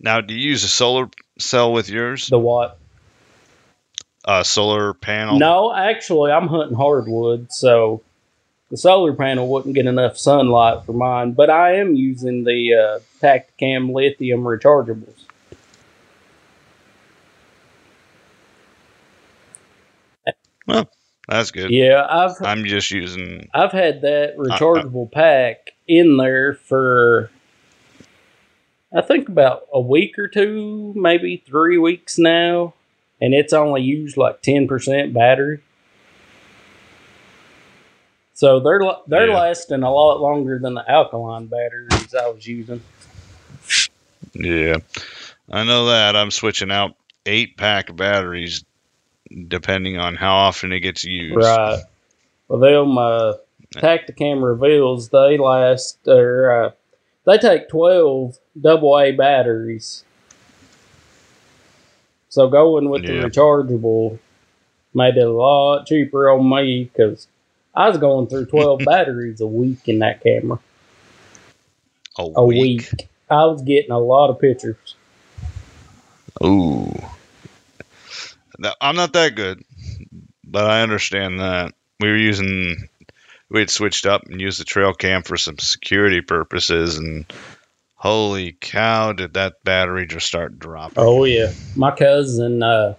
[0.00, 2.28] Now, do you use a solar cell with yours?
[2.28, 2.78] The what?
[4.24, 5.38] A solar panel?
[5.38, 8.02] No, actually, I'm hunting hardwood, so
[8.70, 11.32] the solar panel wouldn't get enough sunlight for mine.
[11.32, 15.24] But I am using the uh, Tacticam lithium rechargeables.
[21.28, 21.70] That's good.
[21.70, 23.48] Yeah, I've I'm just using.
[23.54, 27.30] I've had that rechargeable pack in there for
[28.94, 32.74] I think about a week or two, maybe three weeks now,
[33.20, 35.60] and it's only used like ten percent battery.
[38.34, 39.34] So they're they're Yeah.
[39.36, 42.82] lasting a lot longer than the alkaline batteries I was using.
[44.34, 44.78] Yeah,
[45.50, 46.16] I know that.
[46.16, 48.64] I'm switching out eight pack batteries
[49.48, 51.36] depending on how often it gets used.
[51.36, 51.82] Right.
[52.48, 53.34] Well, them uh,
[53.74, 56.70] Tacticam reveals they last or uh,
[57.24, 60.04] they take twelve double A batteries.
[62.28, 64.18] So going with the rechargeable
[64.92, 67.26] made it a lot cheaper on me because
[67.74, 70.58] I was going through twelve batteries a week in that camera.
[72.18, 72.90] A, A week.
[72.92, 73.08] week.
[73.30, 74.94] I was getting a lot of pictures.
[76.44, 76.92] Ooh.
[78.80, 79.64] I'm not that good,
[80.44, 81.74] but I understand that.
[82.00, 82.88] We were using,
[83.50, 87.32] we had switched up and used the trail cam for some security purposes, and
[87.94, 90.98] holy cow, did that battery just start dropping.
[90.98, 92.94] Oh yeah, my cousin, uh,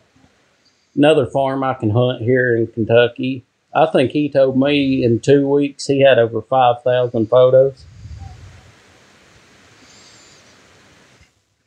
[0.96, 3.44] another farm I can hunt here in Kentucky.
[3.74, 7.86] I think he told me in two weeks he had over five thousand photos.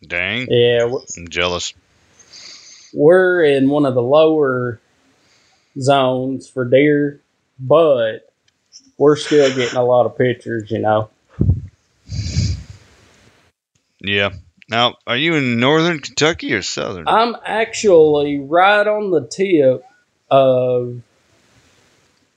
[0.06, 0.46] Dang.
[0.50, 1.74] Yeah, I'm jealous.
[2.98, 4.80] We're in one of the lower
[5.80, 7.20] zones for deer,
[7.60, 8.32] but
[8.98, 10.68] we're still getting a lot of pictures.
[10.70, 11.08] You know,
[14.00, 14.30] Yeah.
[14.68, 17.06] Now, are you in northern Kentucky or southern?
[17.08, 19.84] I'm actually right on the tip
[20.30, 21.00] of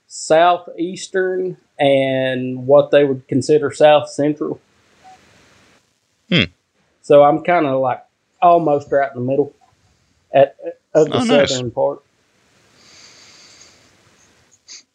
[0.06, 4.60] southeastern and what they would consider south central.
[6.30, 6.44] Hmm.
[7.02, 8.02] So I'm kind of like
[8.40, 9.54] almost right in the middle
[10.32, 10.56] at
[10.94, 11.50] of the Oh, nice.
[11.50, 12.02] southern part.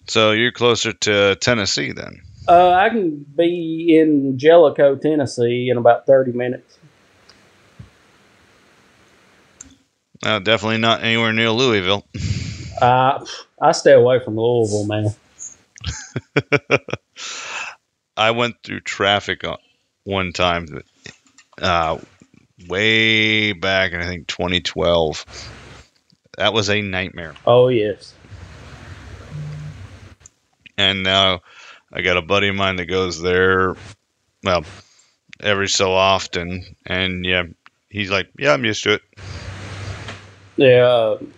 [0.08, 2.22] so you're closer to Tennessee then.
[2.48, 6.78] Uh, I can be in Jellico, Tennessee, in about thirty minutes.
[10.24, 12.06] Uh, definitely not anywhere near Louisville.
[12.80, 13.26] Uh,
[13.60, 15.10] I stay away from Louisville, man.
[18.18, 19.58] I went through traffic on-
[20.04, 20.84] one time,
[21.60, 21.98] uh,
[22.68, 25.26] way back in I think 2012.
[26.38, 27.34] That was a nightmare.
[27.46, 28.14] Oh yes.
[30.78, 31.42] And now
[31.92, 33.76] I got a buddy of mine that goes there,
[34.44, 34.64] well,
[35.42, 37.44] every so often, and yeah,
[37.90, 39.02] he's like, "Yeah, I'm used to it."
[40.58, 41.18] Yeah.
[41.20, 41.34] Um,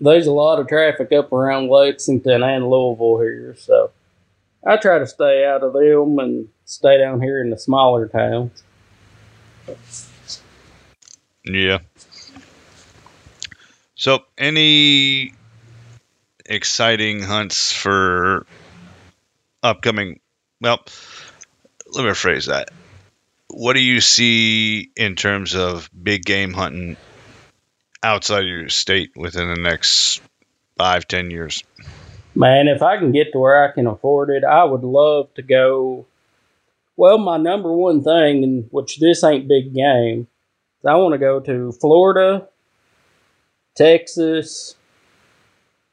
[0.00, 3.90] there's a lot of traffic up around Lexington and Louisville here, so
[4.66, 8.62] I try to stay out of them and stay down here in the smaller towns.
[11.44, 11.78] Yeah.
[13.94, 15.32] So, any
[16.44, 18.46] exciting hunts for
[19.62, 20.20] upcoming?
[20.60, 20.80] Well,
[21.92, 22.70] let me rephrase that.
[23.48, 26.96] What do you see in terms of big game hunting
[28.02, 30.20] outside of your state within the next
[30.76, 31.62] five, ten years?
[32.34, 35.42] Man, if I can get to where I can afford it, I would love to
[35.42, 36.04] go.
[36.96, 40.26] Well, my number one thing, and which this ain't big game,
[40.80, 42.48] is I want to go to Florida,
[43.74, 44.74] Texas,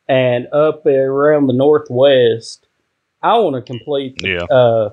[0.08, 2.68] and up around the Northwest.
[3.22, 4.44] I want to complete the, Yeah.
[4.56, 4.90] uh,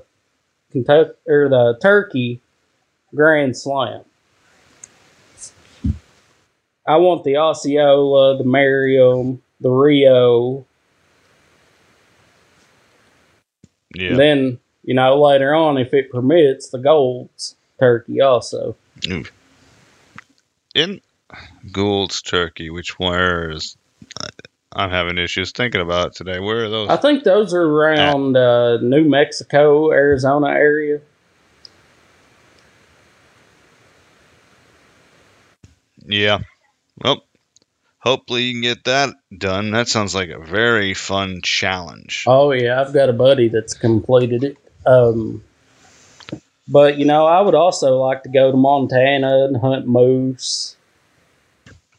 [0.73, 2.41] Kentucky or the Turkey
[3.15, 4.03] Grand Slam.
[6.87, 10.65] I want the Osceola, the Merriam, the Rio.
[13.95, 14.17] Yeah.
[14.17, 18.77] Then, you know, later on, if it permits, the Gould's Turkey also.
[20.75, 21.01] in
[21.71, 23.77] Gould's Turkey, which where is
[24.73, 26.39] I'm having issues thinking about it today.
[26.39, 26.89] Where are those?
[26.89, 31.01] I think those are around uh, New Mexico, Arizona area.
[36.11, 36.39] yeah.
[37.03, 37.25] Well,
[37.99, 39.71] hopefully you can get that done.
[39.71, 42.25] That sounds like a very fun challenge.
[42.27, 44.59] Oh yeah, I've got a buddy that's completed it.
[44.87, 45.43] Um,
[46.69, 50.77] but you know, I would also like to go to Montana and hunt moose,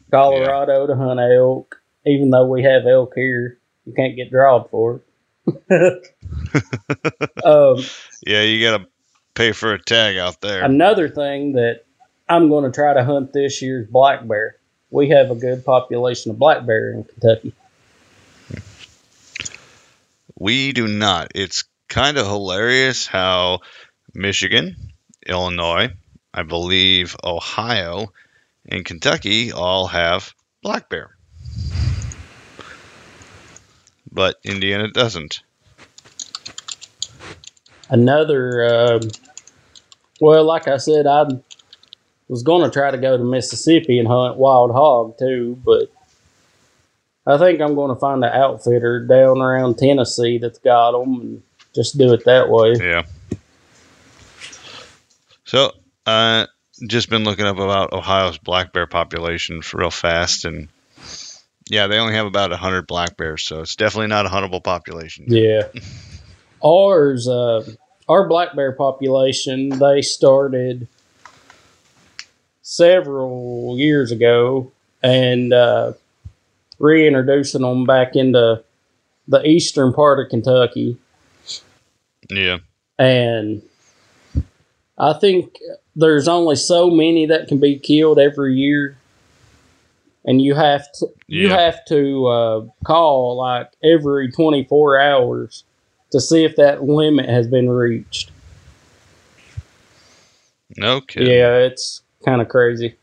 [0.10, 1.82] Colorado to hunt elk.
[2.06, 5.04] Even though we have elk here, you can't get drawed for it.
[7.44, 7.84] um,
[8.26, 8.88] Yeah, you got to
[9.36, 10.64] pay for a tag out there.
[10.64, 11.84] Another thing that
[12.28, 14.56] I'm going to try to hunt this year is black bear.
[14.90, 17.54] We have a good population of black bear in Kentucky.
[20.38, 21.32] We do not.
[21.36, 23.60] It's kind of hilarious how
[24.14, 24.78] Michigan,
[25.28, 25.90] Illinois,
[26.34, 28.14] I believe Ohio,
[28.66, 30.34] and Kentucky all have
[30.64, 31.12] black bear.
[34.10, 35.42] But Indiana doesn't.
[37.90, 39.02] Another, um,
[40.22, 41.26] well, like I said, I
[42.30, 45.92] was going to try to go to Mississippi and hunt wild hog too, but
[47.28, 51.44] I think I'm going to find an outfitter down around Tennessee that's got them and
[51.74, 52.76] just do it that way.
[52.80, 53.04] Yeah.
[55.46, 55.72] So,
[56.06, 56.48] uh,
[56.88, 60.70] just been looking up about Ohio's black bear population for real fast, and
[61.70, 65.26] yeah, they only have about hundred black bears, so it's definitely not a huntable population.
[65.28, 65.68] Yeah.
[66.64, 67.64] Ours, uh,
[68.08, 70.88] our black bear population, they started
[72.62, 74.72] several years ago
[75.04, 75.94] and uh,
[76.80, 78.64] reintroducing them back into
[79.28, 80.98] the eastern part of Kentucky.
[82.32, 82.60] Yeah,
[82.98, 83.62] And
[84.98, 85.58] I think
[85.96, 88.98] there's only so many that can be killed every year.
[90.24, 91.58] And you have to you Yeah.
[91.58, 95.64] have to uh, call like every 24 hours
[96.12, 98.32] to see if that limit has been reached.
[101.08, 101.28] kidding.
[101.28, 102.96] Yeah, it's kind of crazy.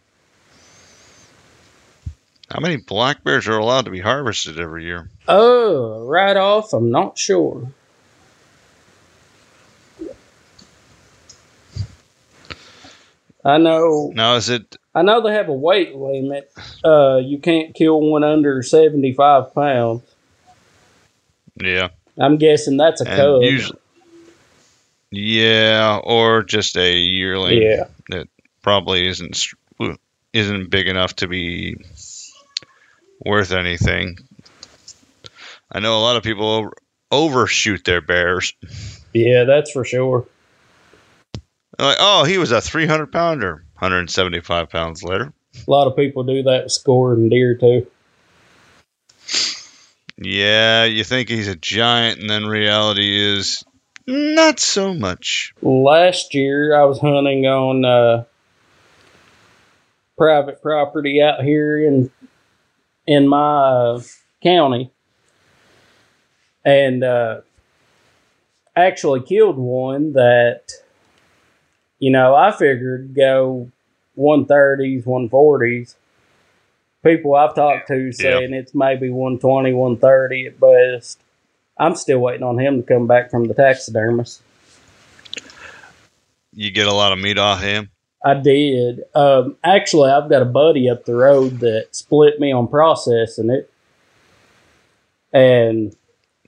[2.50, 5.10] How many black bears are allowed to be harvested every year?
[5.26, 7.72] Oh, right off, I'm not sure.
[13.48, 14.76] I know Now, is it?
[14.94, 16.52] I know they have a weight limit.
[16.84, 20.02] Uh, you can't kill one under 75 pounds.
[21.56, 21.88] Yeah,
[22.18, 23.42] I'm guessing that's a and cub.
[23.42, 23.78] usually,
[25.10, 27.62] yeah, or just a yearling.
[27.62, 27.84] yeah.
[28.10, 28.28] That
[28.62, 29.48] probably isn't
[30.34, 31.76] isn't big enough to be
[33.24, 34.18] worth anything.
[35.72, 36.70] I know a lot of people
[37.10, 38.52] overshoot their bears.
[39.14, 40.26] Yeah, that's for sure.
[41.78, 45.32] They're like, oh, he was a 300 pounder, 175 pounds later.
[45.54, 47.86] A lot of people do that with scoring deer too.
[50.16, 53.62] Yeah, you think he's a giant, and then reality is
[54.08, 55.52] not so much.
[55.62, 58.24] Last year, I was hunting on uh,
[60.16, 62.10] private property out here in
[63.06, 64.02] in my uh,
[64.42, 64.90] county,
[66.64, 67.42] and uh,
[68.74, 70.72] actually killed one that
[71.98, 73.70] you know I figured go
[74.14, 75.96] one thirties, one forties.
[77.04, 81.20] People I've talked to saying it's maybe 120, 130 at best.
[81.78, 84.42] I'm still waiting on him to come back from the taxidermist.
[86.52, 87.90] You get a lot of meat off him.
[88.24, 89.04] I did.
[89.14, 93.70] Um, actually, I've got a buddy up the road that split me on processing it.
[95.32, 95.94] And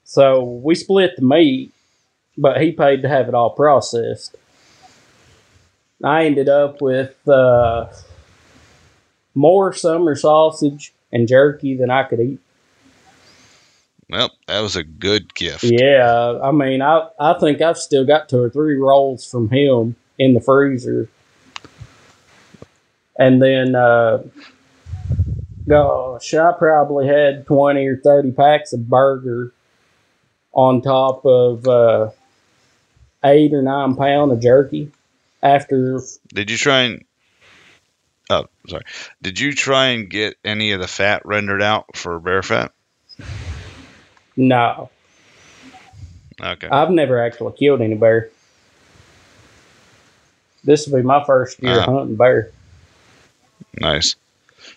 [0.02, 1.72] so we split the meat,
[2.36, 4.36] but he paid to have it all processed.
[6.02, 7.86] I ended up with uh,
[9.34, 12.40] more summer sausage and jerky than I could eat.
[14.08, 15.62] Well, that was a good gift.
[15.62, 19.94] Yeah, I mean, I I think I've still got two or three rolls from him
[20.18, 21.08] in the freezer,
[23.16, 24.24] and then uh,
[25.68, 29.52] gosh, I probably had twenty or thirty packs of burger
[30.52, 32.10] on top of uh,
[33.24, 34.90] eight or nine pound of jerky.
[35.42, 37.04] After Did you try and?
[38.28, 38.84] Oh, sorry.
[39.22, 42.72] Did you try and get any of the fat rendered out for bear fat?
[44.36, 44.90] no,
[46.42, 46.68] Okay.
[46.68, 48.30] I've never actually killed any bear.
[50.64, 51.84] This will be my first year Ah.
[51.84, 52.50] hunting bear.
[53.78, 54.16] Nice.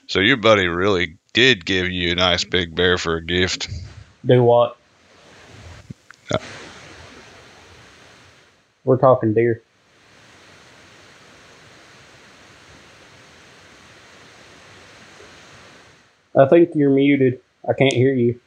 [0.07, 3.69] So your buddy really did give you a nice big bear for a gift.
[4.25, 4.77] Do what?
[6.31, 6.37] Yeah.
[8.85, 9.61] We're talking deer.
[16.35, 17.41] I think you're muted.
[17.67, 18.39] I can't hear you.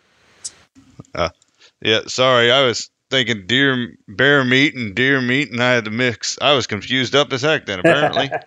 [1.80, 2.50] Yeah, sorry.
[2.50, 6.38] I was thinking deer, bear meat, and deer meat, and I had to mix.
[6.40, 8.30] I was confused up as heck then, apparently.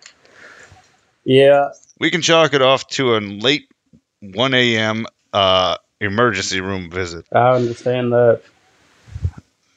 [1.22, 3.68] Yeah, we can chalk it off to a late
[4.20, 5.04] 1 a.m.
[5.34, 7.26] Uh, emergency room visit.
[7.30, 8.40] I understand that.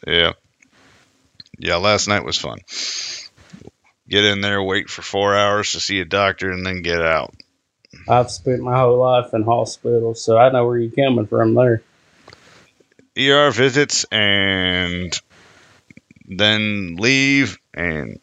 [0.08, 0.32] Yeah.
[1.60, 2.60] Yeah, last night was fun.
[4.08, 7.36] Get in there, wait for four hours to see a doctor, and then get out.
[8.08, 11.82] I've spent my whole life in hospitals, so I know where you're coming from there.
[13.18, 15.18] ER visits and
[16.28, 18.20] then leave, and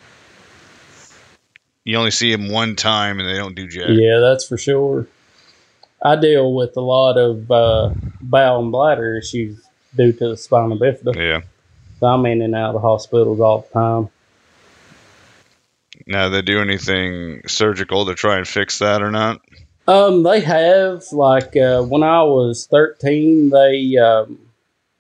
[1.85, 3.89] you only see them one time, and they don't do jack.
[3.91, 5.07] Yeah, that's for sure.
[6.03, 9.63] I deal with a lot of uh, bowel and bladder issues
[9.95, 11.15] due to the spina bifida.
[11.15, 11.43] Yeah.
[11.99, 14.09] So I'm in and out of hospitals all the time.
[16.07, 19.43] Now, they do anything surgical to try and fix that or not?
[19.91, 24.39] Um, they have like uh, when I was 13, they um,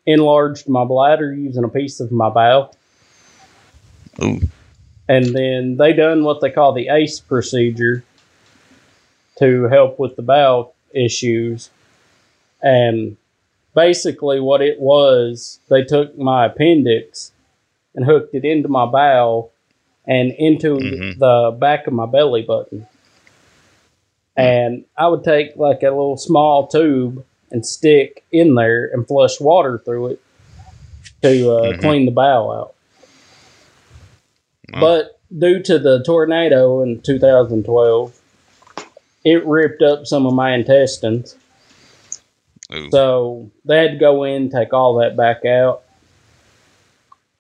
[0.04, 2.74] enlarged my bladder using a piece of my bowel,
[4.20, 4.40] Ooh.
[5.08, 8.02] and then they done what they call the ACE procedure
[9.38, 11.70] to help with the bowel issues.
[12.60, 13.16] And
[13.76, 17.30] basically, what it was, they took my appendix
[17.94, 19.52] and hooked it into my bowel
[20.04, 21.18] and into Mhm.
[21.18, 22.88] the back of my belly button.
[24.36, 29.40] And I would take like a little small tube and stick in there and flush
[29.40, 30.22] water through it
[31.22, 31.80] to uh, Mhm.
[31.80, 32.74] clean the bowel out.
[34.72, 34.80] Wow.
[34.80, 38.16] But due to the tornado in 2012,
[39.24, 41.36] it ripped up some of my intestines.
[42.72, 42.90] Ooh.
[42.90, 45.82] So they had to go in, take all that back out.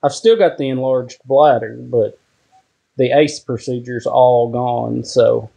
[0.02, 2.18] I've still got the enlarged bladder, but
[2.96, 5.04] the ACE procedure's all gone.
[5.04, 5.50] So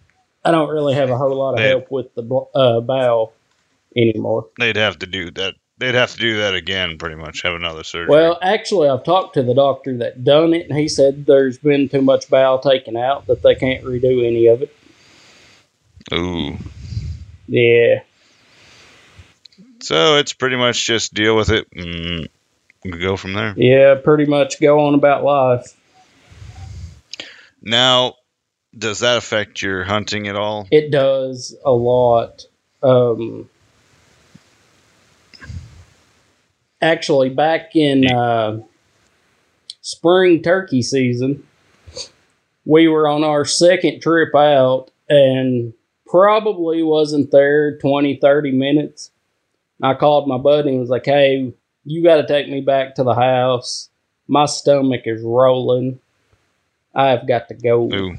[0.46, 2.24] I don't really have a whole lot of They- help with the
[2.56, 3.34] uh, bowel
[3.96, 4.48] anymore.
[4.60, 5.56] They'd have to do that.
[5.80, 7.41] They'd have to do that again, pretty much.
[7.41, 8.10] Have another surgery.
[8.10, 11.89] Well, actually, I've talked to the doctor that done it, and he said there's been
[11.89, 14.74] too much bowel taken out that they can't redo any of it.
[16.14, 16.58] Ooh.
[17.48, 18.02] Yeah.
[19.82, 22.30] So it's pretty much just deal with it and
[23.02, 23.54] go from there.
[23.58, 25.76] Yeah, pretty much go on about life.
[27.62, 28.16] Now,
[28.78, 30.67] does that affect your hunting at all?
[30.71, 32.45] It does a lot.
[32.82, 33.49] Um,
[36.82, 38.59] actually, back in uh,
[39.82, 41.45] spring turkey season,
[42.65, 45.74] we were on our second trip out and
[46.07, 49.11] probably wasn't there 20, 30 minutes.
[49.82, 51.53] I called my buddy and was like, hey,
[51.86, 53.89] you got to take me back to the house.
[54.28, 55.99] My stomach is rolling.
[56.95, 57.91] I've got to go.
[57.91, 58.15] Ooh.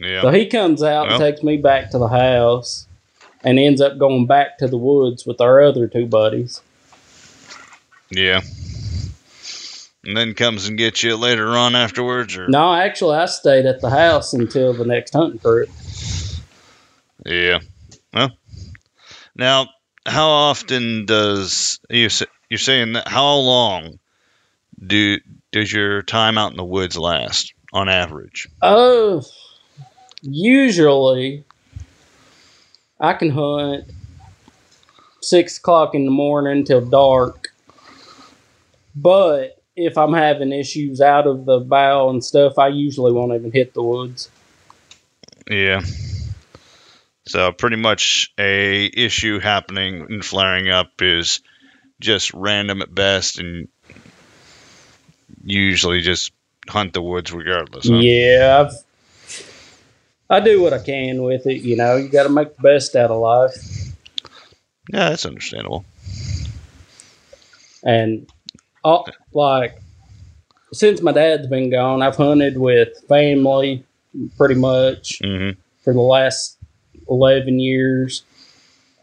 [0.00, 0.22] Yeah.
[0.22, 1.16] So he comes out Well.
[1.16, 2.86] and takes me back to the house
[3.44, 6.60] and ends up going back to the woods with our other two buddies.
[8.10, 8.40] Yeah.
[10.04, 13.80] And then comes and gets you later on afterwards, or No, actually, I stayed at
[13.80, 15.68] the house until the next hunting trip.
[17.24, 17.60] yeah.
[18.12, 18.30] Well,
[19.36, 19.68] now,
[20.04, 22.08] how often does you
[22.50, 23.06] you're saying that?
[23.08, 23.98] How long
[24.84, 25.18] do
[25.52, 28.48] does your time out in the woods last on average?
[28.60, 29.22] Oh,
[30.22, 31.44] usually
[32.98, 33.84] I can hunt
[35.20, 37.48] six o'clock in the morning till dark.
[38.94, 43.52] But if I'm having issues out of the bow and stuff, I usually won't even
[43.52, 44.30] hit the woods.
[45.50, 45.82] Yeah.
[47.26, 51.40] So pretty much a issue happening and flaring up is
[52.00, 53.68] just random at best, and
[55.44, 56.32] usually just
[56.68, 57.88] hunt the woods regardless.
[57.88, 57.98] Huh?
[57.98, 58.74] Yeah, I've
[60.32, 61.60] I do what I can with it.
[61.62, 63.54] You know, you got to make the best out of life.
[64.92, 65.84] Yeah, that's understandable.
[67.84, 68.28] And
[68.84, 69.02] uh,
[69.32, 69.78] like
[70.72, 73.84] since my dad's been gone, I've hunted with family
[74.36, 75.60] pretty much Mm-hmm.
[75.82, 76.58] for the last
[77.08, 78.24] 11 years.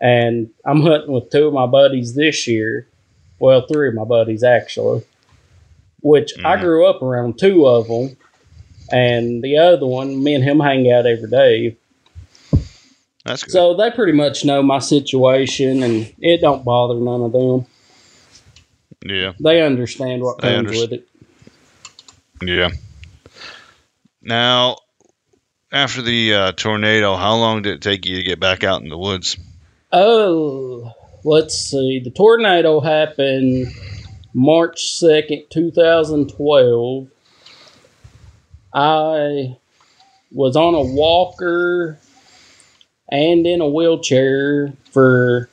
[0.01, 2.87] And I'm hunting with two of my buddies this year.
[3.39, 5.03] Well, three of my buddies actually,
[6.01, 6.61] which I Mhm.
[6.61, 8.17] grew up around two of them.
[8.91, 11.77] And the other one, me and him hang out every day.
[13.25, 13.51] That's good.
[13.51, 17.65] So they pretty much know my situation and it don't bother none of them.
[19.05, 21.07] yeah, They understand what They comes underst- with it.
[22.43, 22.69] yeah.
[24.21, 24.77] Now,
[25.71, 28.89] after the uh, tornado, how long did it take you to get back out in
[28.89, 29.37] the woods?
[29.91, 30.91] Oh,
[31.23, 31.99] let's see.
[32.03, 33.67] The tornado happened
[34.33, 37.07] March 2nd, 2012.
[38.73, 39.57] I
[40.31, 41.99] was on a walker
[43.11, 45.49] and in a wheelchair for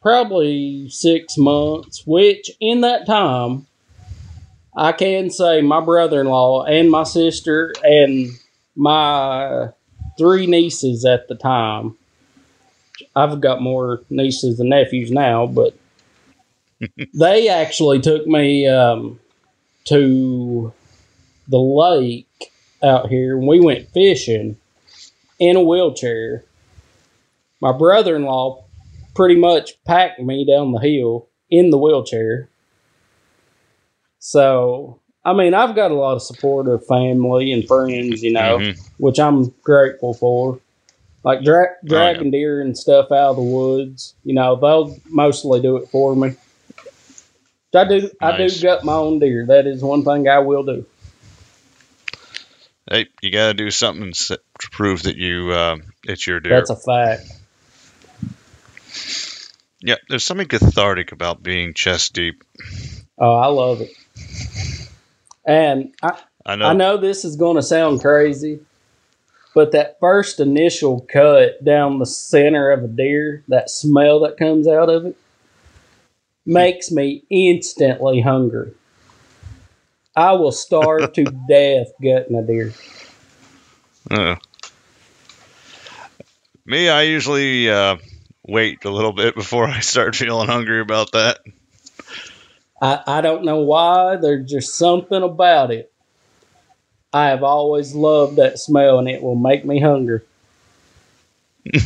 [0.00, 3.66] probably six months, which in that time,
[4.74, 8.30] I can say my brother in law and my sister and
[8.74, 9.68] my
[10.18, 11.96] three nieces at the time.
[13.14, 15.76] I've got more nieces and nephews now, but
[17.14, 19.18] they actually took me um,
[19.86, 20.72] to
[21.48, 22.26] the lake
[22.82, 24.56] out here and we went fishing
[25.38, 26.44] in a wheelchair.
[27.60, 28.64] My brother in law
[29.14, 32.48] pretty much packed me down the hill in the wheelchair.
[34.18, 38.58] So, I mean, I've got a lot of support of family and friends, you know
[38.58, 38.78] Mhm.
[38.98, 40.60] which I'm grateful for.
[41.24, 45.76] Like dra- dragging deer and stuff out of the woods, you know, they'll mostly do
[45.76, 46.34] it for me.
[47.74, 49.44] I do, I do gut my own deer.
[49.46, 50.86] That is one thing I will do.
[52.88, 54.38] Hey, you got to do something to
[54.70, 56.54] prove that you uh, it's your deer.
[56.54, 57.22] That's a fact.
[59.80, 62.44] yeah, there's something cathartic about being chest deep.
[63.18, 63.90] Oh, I love it.
[65.44, 66.66] And I, I know.
[66.66, 68.60] I know this is going to sound crazy,
[69.52, 74.68] but that first initial cut down the center of a deer, that smell that comes
[74.68, 75.16] out of it,
[76.44, 78.75] makes me instantly hungry.
[80.16, 82.72] I will starve to death gutting a deer.
[84.10, 84.36] Uh,
[86.64, 87.96] me, I usually uh,
[88.46, 91.38] wait a little bit before I start feeling hungry about that.
[92.80, 94.16] I, I don't know why.
[94.16, 95.92] There's just something about it.
[97.12, 100.20] I have always loved that smell, and it will make me hungry.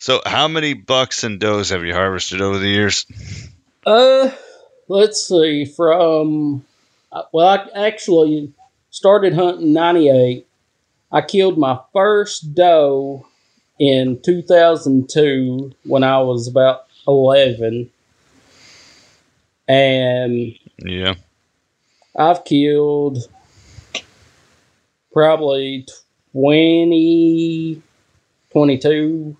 [0.00, 3.04] So, how many bucks and does have you harvested over the years?
[3.84, 4.30] Uh,
[4.90, 5.64] let's see.
[5.64, 6.64] From
[7.12, 8.52] uh, well, I actually
[8.90, 10.46] started hunting '98.
[11.12, 13.26] I killed my first doe
[13.78, 17.90] in 2002 when I was about 11,
[19.66, 21.14] and Yeah.
[22.16, 23.18] I've killed
[25.12, 25.86] probably
[26.32, 27.82] 20,
[28.52, 29.36] 22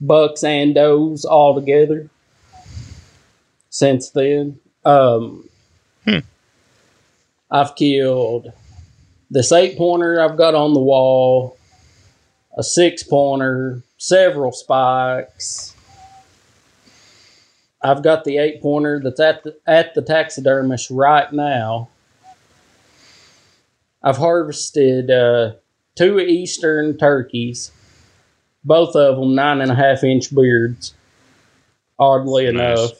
[0.00, 2.10] bucks and does all together
[3.76, 4.58] since then.
[4.84, 5.48] Um,
[6.04, 6.18] Hmm.
[7.50, 8.52] I've killed
[9.30, 11.56] this eight pointer I've got on the wall,
[12.56, 15.74] a six pointer, several spikes.
[17.82, 21.88] I've got the eight pointer that's at the at the taxidermist right now.
[24.02, 25.54] I've harvested uh,
[25.96, 27.72] two eastern turkeys,
[28.64, 30.94] both of them nine and a half inch beards.
[31.98, 32.78] Oddly Nice.
[32.78, 32.90] enough,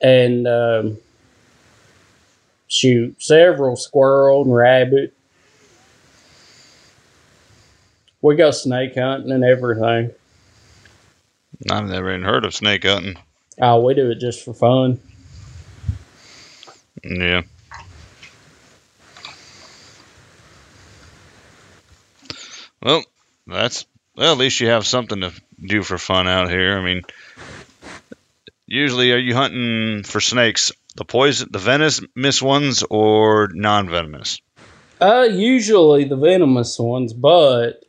[0.00, 0.98] and um,
[2.68, 5.14] shoot several squirrel and rabbit.
[8.22, 10.12] We go snake hunting and everything.
[11.70, 13.16] I've never even heard of snake hunting.
[13.60, 15.00] Oh, we do it just for fun.
[17.02, 17.42] Yeah.
[22.82, 23.04] Well,
[23.46, 23.84] that's
[24.16, 24.32] well.
[24.32, 26.78] At least you have something to do for fun out here.
[26.78, 27.02] I mean,
[28.70, 30.72] usually, are you hunting for snakes?
[30.96, 34.40] The poison, the venomous ones, or non-venomous?
[35.00, 37.84] Uh, usually the venomous ones, but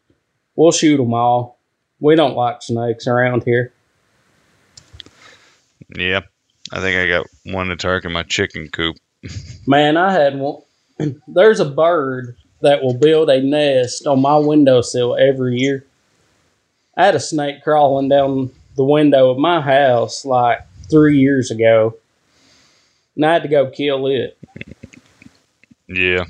[0.55, 1.59] we'll shoot them all.
[1.99, 3.73] We don't like snakes around here.
[5.95, 6.21] Yeah,
[6.71, 8.95] I think I got one to target my chicken coop.
[9.67, 10.61] Man, I had one.
[11.27, 15.85] There's a bird that will build a nest on my windowsill every year.
[16.95, 20.59] I had a snake crawling down the window of my house like
[20.91, 21.95] three years ago,
[23.15, 24.37] and I had to go kill it.
[25.87, 26.25] Yeah.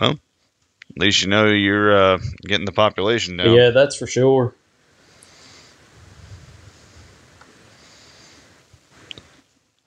[0.00, 3.54] Well, at least you know you're uh, getting the population down.
[3.54, 4.54] Yeah, that's for sure.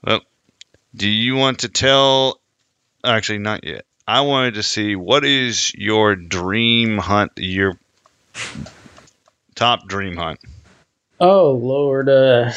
[0.03, 0.21] Well,
[0.95, 2.39] do you want to tell?
[3.03, 3.85] Actually, not yet.
[4.07, 7.77] I wanted to see what is your dream hunt, your
[9.57, 10.39] top dream hunt.
[11.19, 12.51] Oh Lord, uh,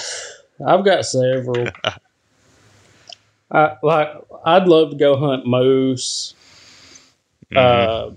[0.65, 1.67] I've got several.
[3.51, 4.09] I like.
[4.45, 6.35] I'd love to go hunt moose,
[7.53, 8.17] Mhm.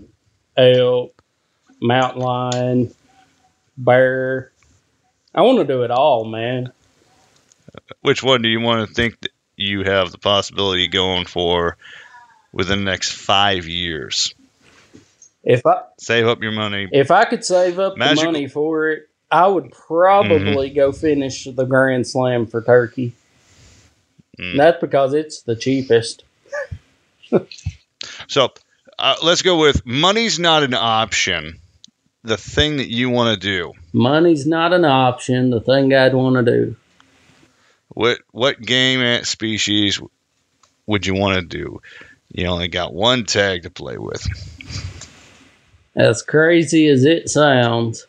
[0.57, 1.23] uh, elk,
[1.81, 2.93] mountain lion,
[3.77, 4.51] bear.
[5.33, 6.71] I want to do it all, man.
[8.01, 11.77] Which one do you want to think that you have the possibility going for
[12.51, 14.35] within the next five years?
[15.43, 16.87] If I Save up your money.
[16.91, 21.45] if I could save up Magical- the money for it, I would probably go finish
[21.45, 23.13] the Grand Slam for turkey.
[24.39, 24.57] Mm.
[24.57, 26.23] That's because it's the cheapest.
[28.27, 28.53] So
[28.99, 31.59] uh, let's go with money's not an option.
[32.23, 33.73] The thing that you want to do.
[33.91, 35.49] Money's not an option.
[35.49, 36.75] The thing I'd want to do.
[37.89, 39.99] What what game at species
[40.85, 41.81] would you want to do?
[42.29, 44.25] You only got one tag to play with.
[45.95, 48.07] As crazy as it sounds,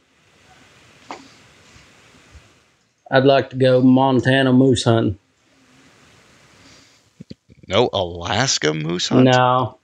[3.11, 5.19] I'd like to go Montana moose hunting.
[7.69, 9.25] No Alaska moose hunt.
[9.25, 9.79] No.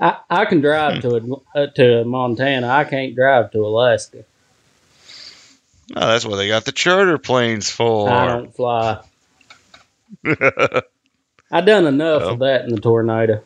[0.00, 2.68] I, I can drive to uh, to Montana.
[2.68, 4.24] I can't drive to Alaska.
[5.94, 8.08] Oh, that's what they got the charter planes for.
[8.10, 9.00] I don't fly.
[11.50, 12.32] I done enough Oh.
[12.32, 13.42] of that in the tornado.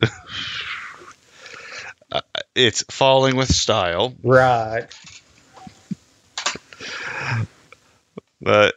[2.14, 2.20] Uh,
[2.54, 4.86] it's falling with style, Right.
[8.40, 8.74] but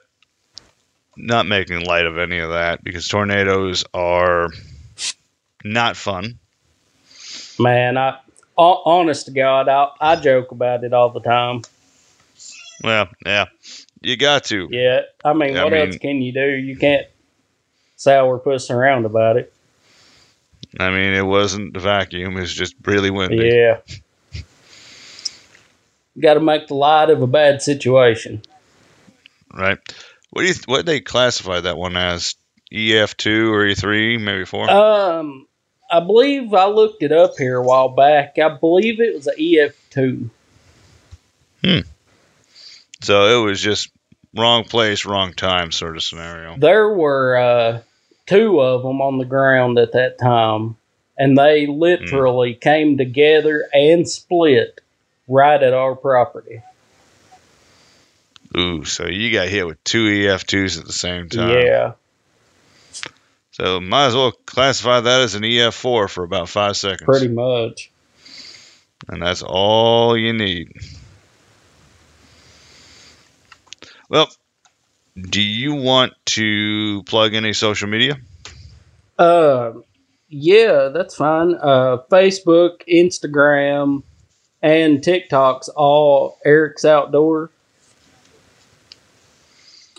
[1.15, 4.49] not making light of any of that because tornadoes are
[5.63, 6.39] not fun.
[7.59, 8.17] Man, I
[8.57, 11.61] honest to God, I, I joke about it all the time.
[12.83, 13.45] Well, yeah,
[14.01, 14.67] you got to.
[14.71, 16.47] Yeah, I mean, I what mean- else can you do?
[16.49, 17.05] You can't
[17.97, 19.53] sourpuss around about it.
[20.79, 23.49] I mean, it wasn't the vacuum; it's just really windy.
[23.53, 23.79] Yeah.
[26.19, 28.41] Got to make the light of a bad situation.
[29.53, 29.77] Right?
[30.31, 30.55] What do you?
[30.65, 32.35] What they classify that one as?
[32.71, 34.69] EF two or E three, maybe four?
[34.69, 35.47] Um,
[35.89, 38.37] I believe I looked it up here a while back.
[38.37, 40.29] I believe it was a EF two.
[41.63, 41.79] Hmm.
[43.01, 43.89] so it was just
[44.35, 46.55] wrong place, wrong time sort of scenario.
[46.57, 47.81] There were uh,
[48.27, 50.75] two of them on the ground at that time,
[51.17, 52.61] and they literally mm.
[52.61, 54.79] came together and split
[55.27, 56.61] right at our property.
[58.55, 61.49] Ooh, so you got hit with two EF twos at the same time.
[61.49, 61.93] Yeah,
[63.51, 67.05] So might as well classify that as an EF4 for about five seconds.
[67.05, 67.91] pretty much.
[69.09, 70.71] And that's all you need.
[74.09, 74.29] Well,
[75.19, 78.17] do you want to plug any social media?
[79.17, 79.73] Uh,
[80.29, 81.55] yeah, that's fine.
[81.55, 84.03] Uh, Facebook, Instagram,
[84.61, 87.49] and TikTok's all Eric's Outdoor.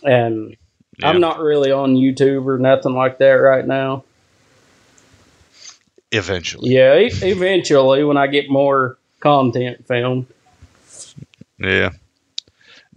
[0.05, 0.57] And
[0.99, 1.09] Yeah.
[1.09, 4.05] I'm not really on YouTube or nothing like that right now.
[6.11, 6.71] Eventually.
[6.71, 10.27] Yeah, e- eventually when I get more content filmed.
[11.59, 11.91] Yeah.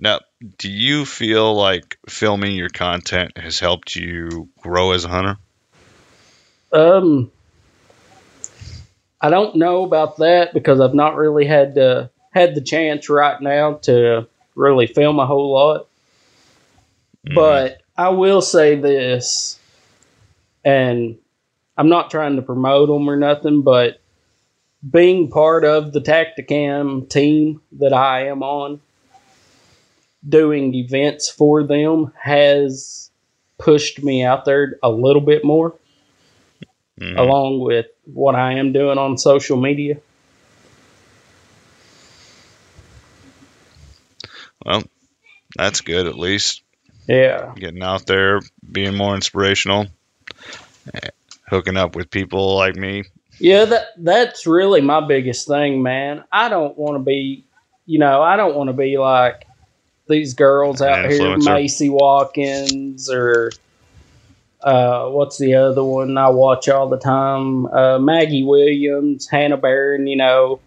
[0.02, 0.20] Now,
[0.58, 5.38] do you feel like filming your content has helped you grow as a hunter?
[6.74, 7.32] Um,
[9.22, 13.39] I don't know about that because I've not really had the had the chance right
[13.41, 15.88] now to really film a whole lot.
[17.28, 17.36] Mhm.
[17.36, 19.60] But I will say this,
[20.66, 21.18] and
[21.78, 23.99] I'm not trying to promote them or nothing, but
[24.89, 28.82] being part of the Tacticam team that I am on,
[30.28, 33.09] doing events for them has
[33.57, 35.76] pushed me out there a little bit more,
[36.99, 37.17] Mhm.
[37.17, 39.97] along with what I am doing on social media.
[44.65, 44.84] Well,
[45.55, 46.61] that's good at least.
[47.07, 47.53] Yeah.
[47.55, 48.41] Getting out there,
[48.72, 49.88] being more inspirational,
[51.47, 53.03] hooking up with people like me.
[53.39, 56.24] Yeah, that that's really my biggest thing, man.
[56.32, 57.43] I don't want to be,
[57.88, 59.45] you know, I don't want to be like
[60.12, 63.51] these girls out here, Macy Watkins or
[64.62, 67.66] uh, what's the other one I watch all the time?
[67.66, 70.05] Uh, Maggie Williams, Hannah Barron.
[70.05, 70.59] You know,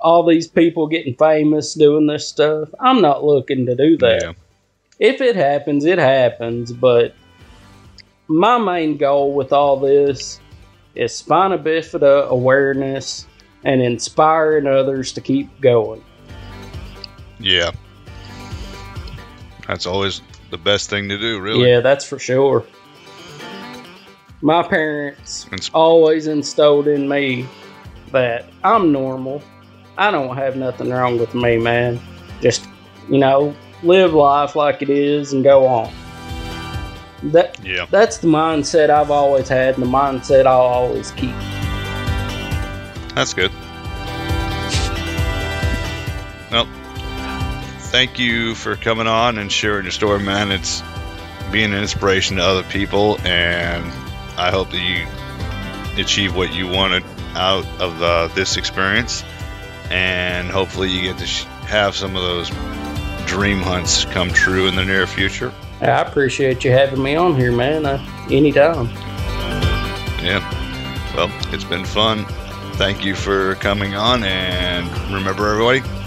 [0.00, 2.70] all these people getting famous doing this stuff.
[2.80, 4.32] I'm not looking to do that Yeah.
[4.98, 6.72] if it happens, it happens.
[6.72, 7.14] But
[8.26, 10.40] my main goal with all this
[10.94, 13.26] is spina bifida awareness
[13.64, 16.02] and inspiring others to keep going.
[17.38, 17.72] Yeah.
[19.72, 20.20] That's always
[20.50, 21.66] the best thing to do, really.
[21.70, 22.62] Yeah, that's for sure.
[24.42, 27.46] My parents It's- always instilled in me
[28.10, 29.40] that I'm normal.
[29.96, 31.98] I don't have nothing wrong with me, man.
[32.42, 32.66] Just,
[33.08, 35.90] you know, live life like it is and go on.
[37.22, 37.86] That Yeah.
[37.90, 41.34] that's the mindset I've always had and the mindset I'll always keep.
[43.14, 43.50] That's good.
[47.92, 50.50] Thank you for coming on and sharing your story, man.
[50.50, 50.82] It's
[51.52, 53.84] being an inspiration to other people, and
[54.38, 55.06] I hope that you
[56.02, 59.22] achieve what you wanted out of uh, this experience,
[59.90, 62.50] and hopefully you get to sh- have some of those
[63.26, 65.52] dream hunts come true in the near future.
[65.82, 67.84] I appreciate you having me on here, man.
[67.84, 68.86] Uh, anytime.
[70.24, 70.40] Yeah.
[71.14, 72.24] Well, it's been fun.
[72.76, 76.01] Thank you for coming on, and remember, everybody,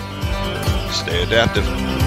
[0.95, 2.04] stay adaptive.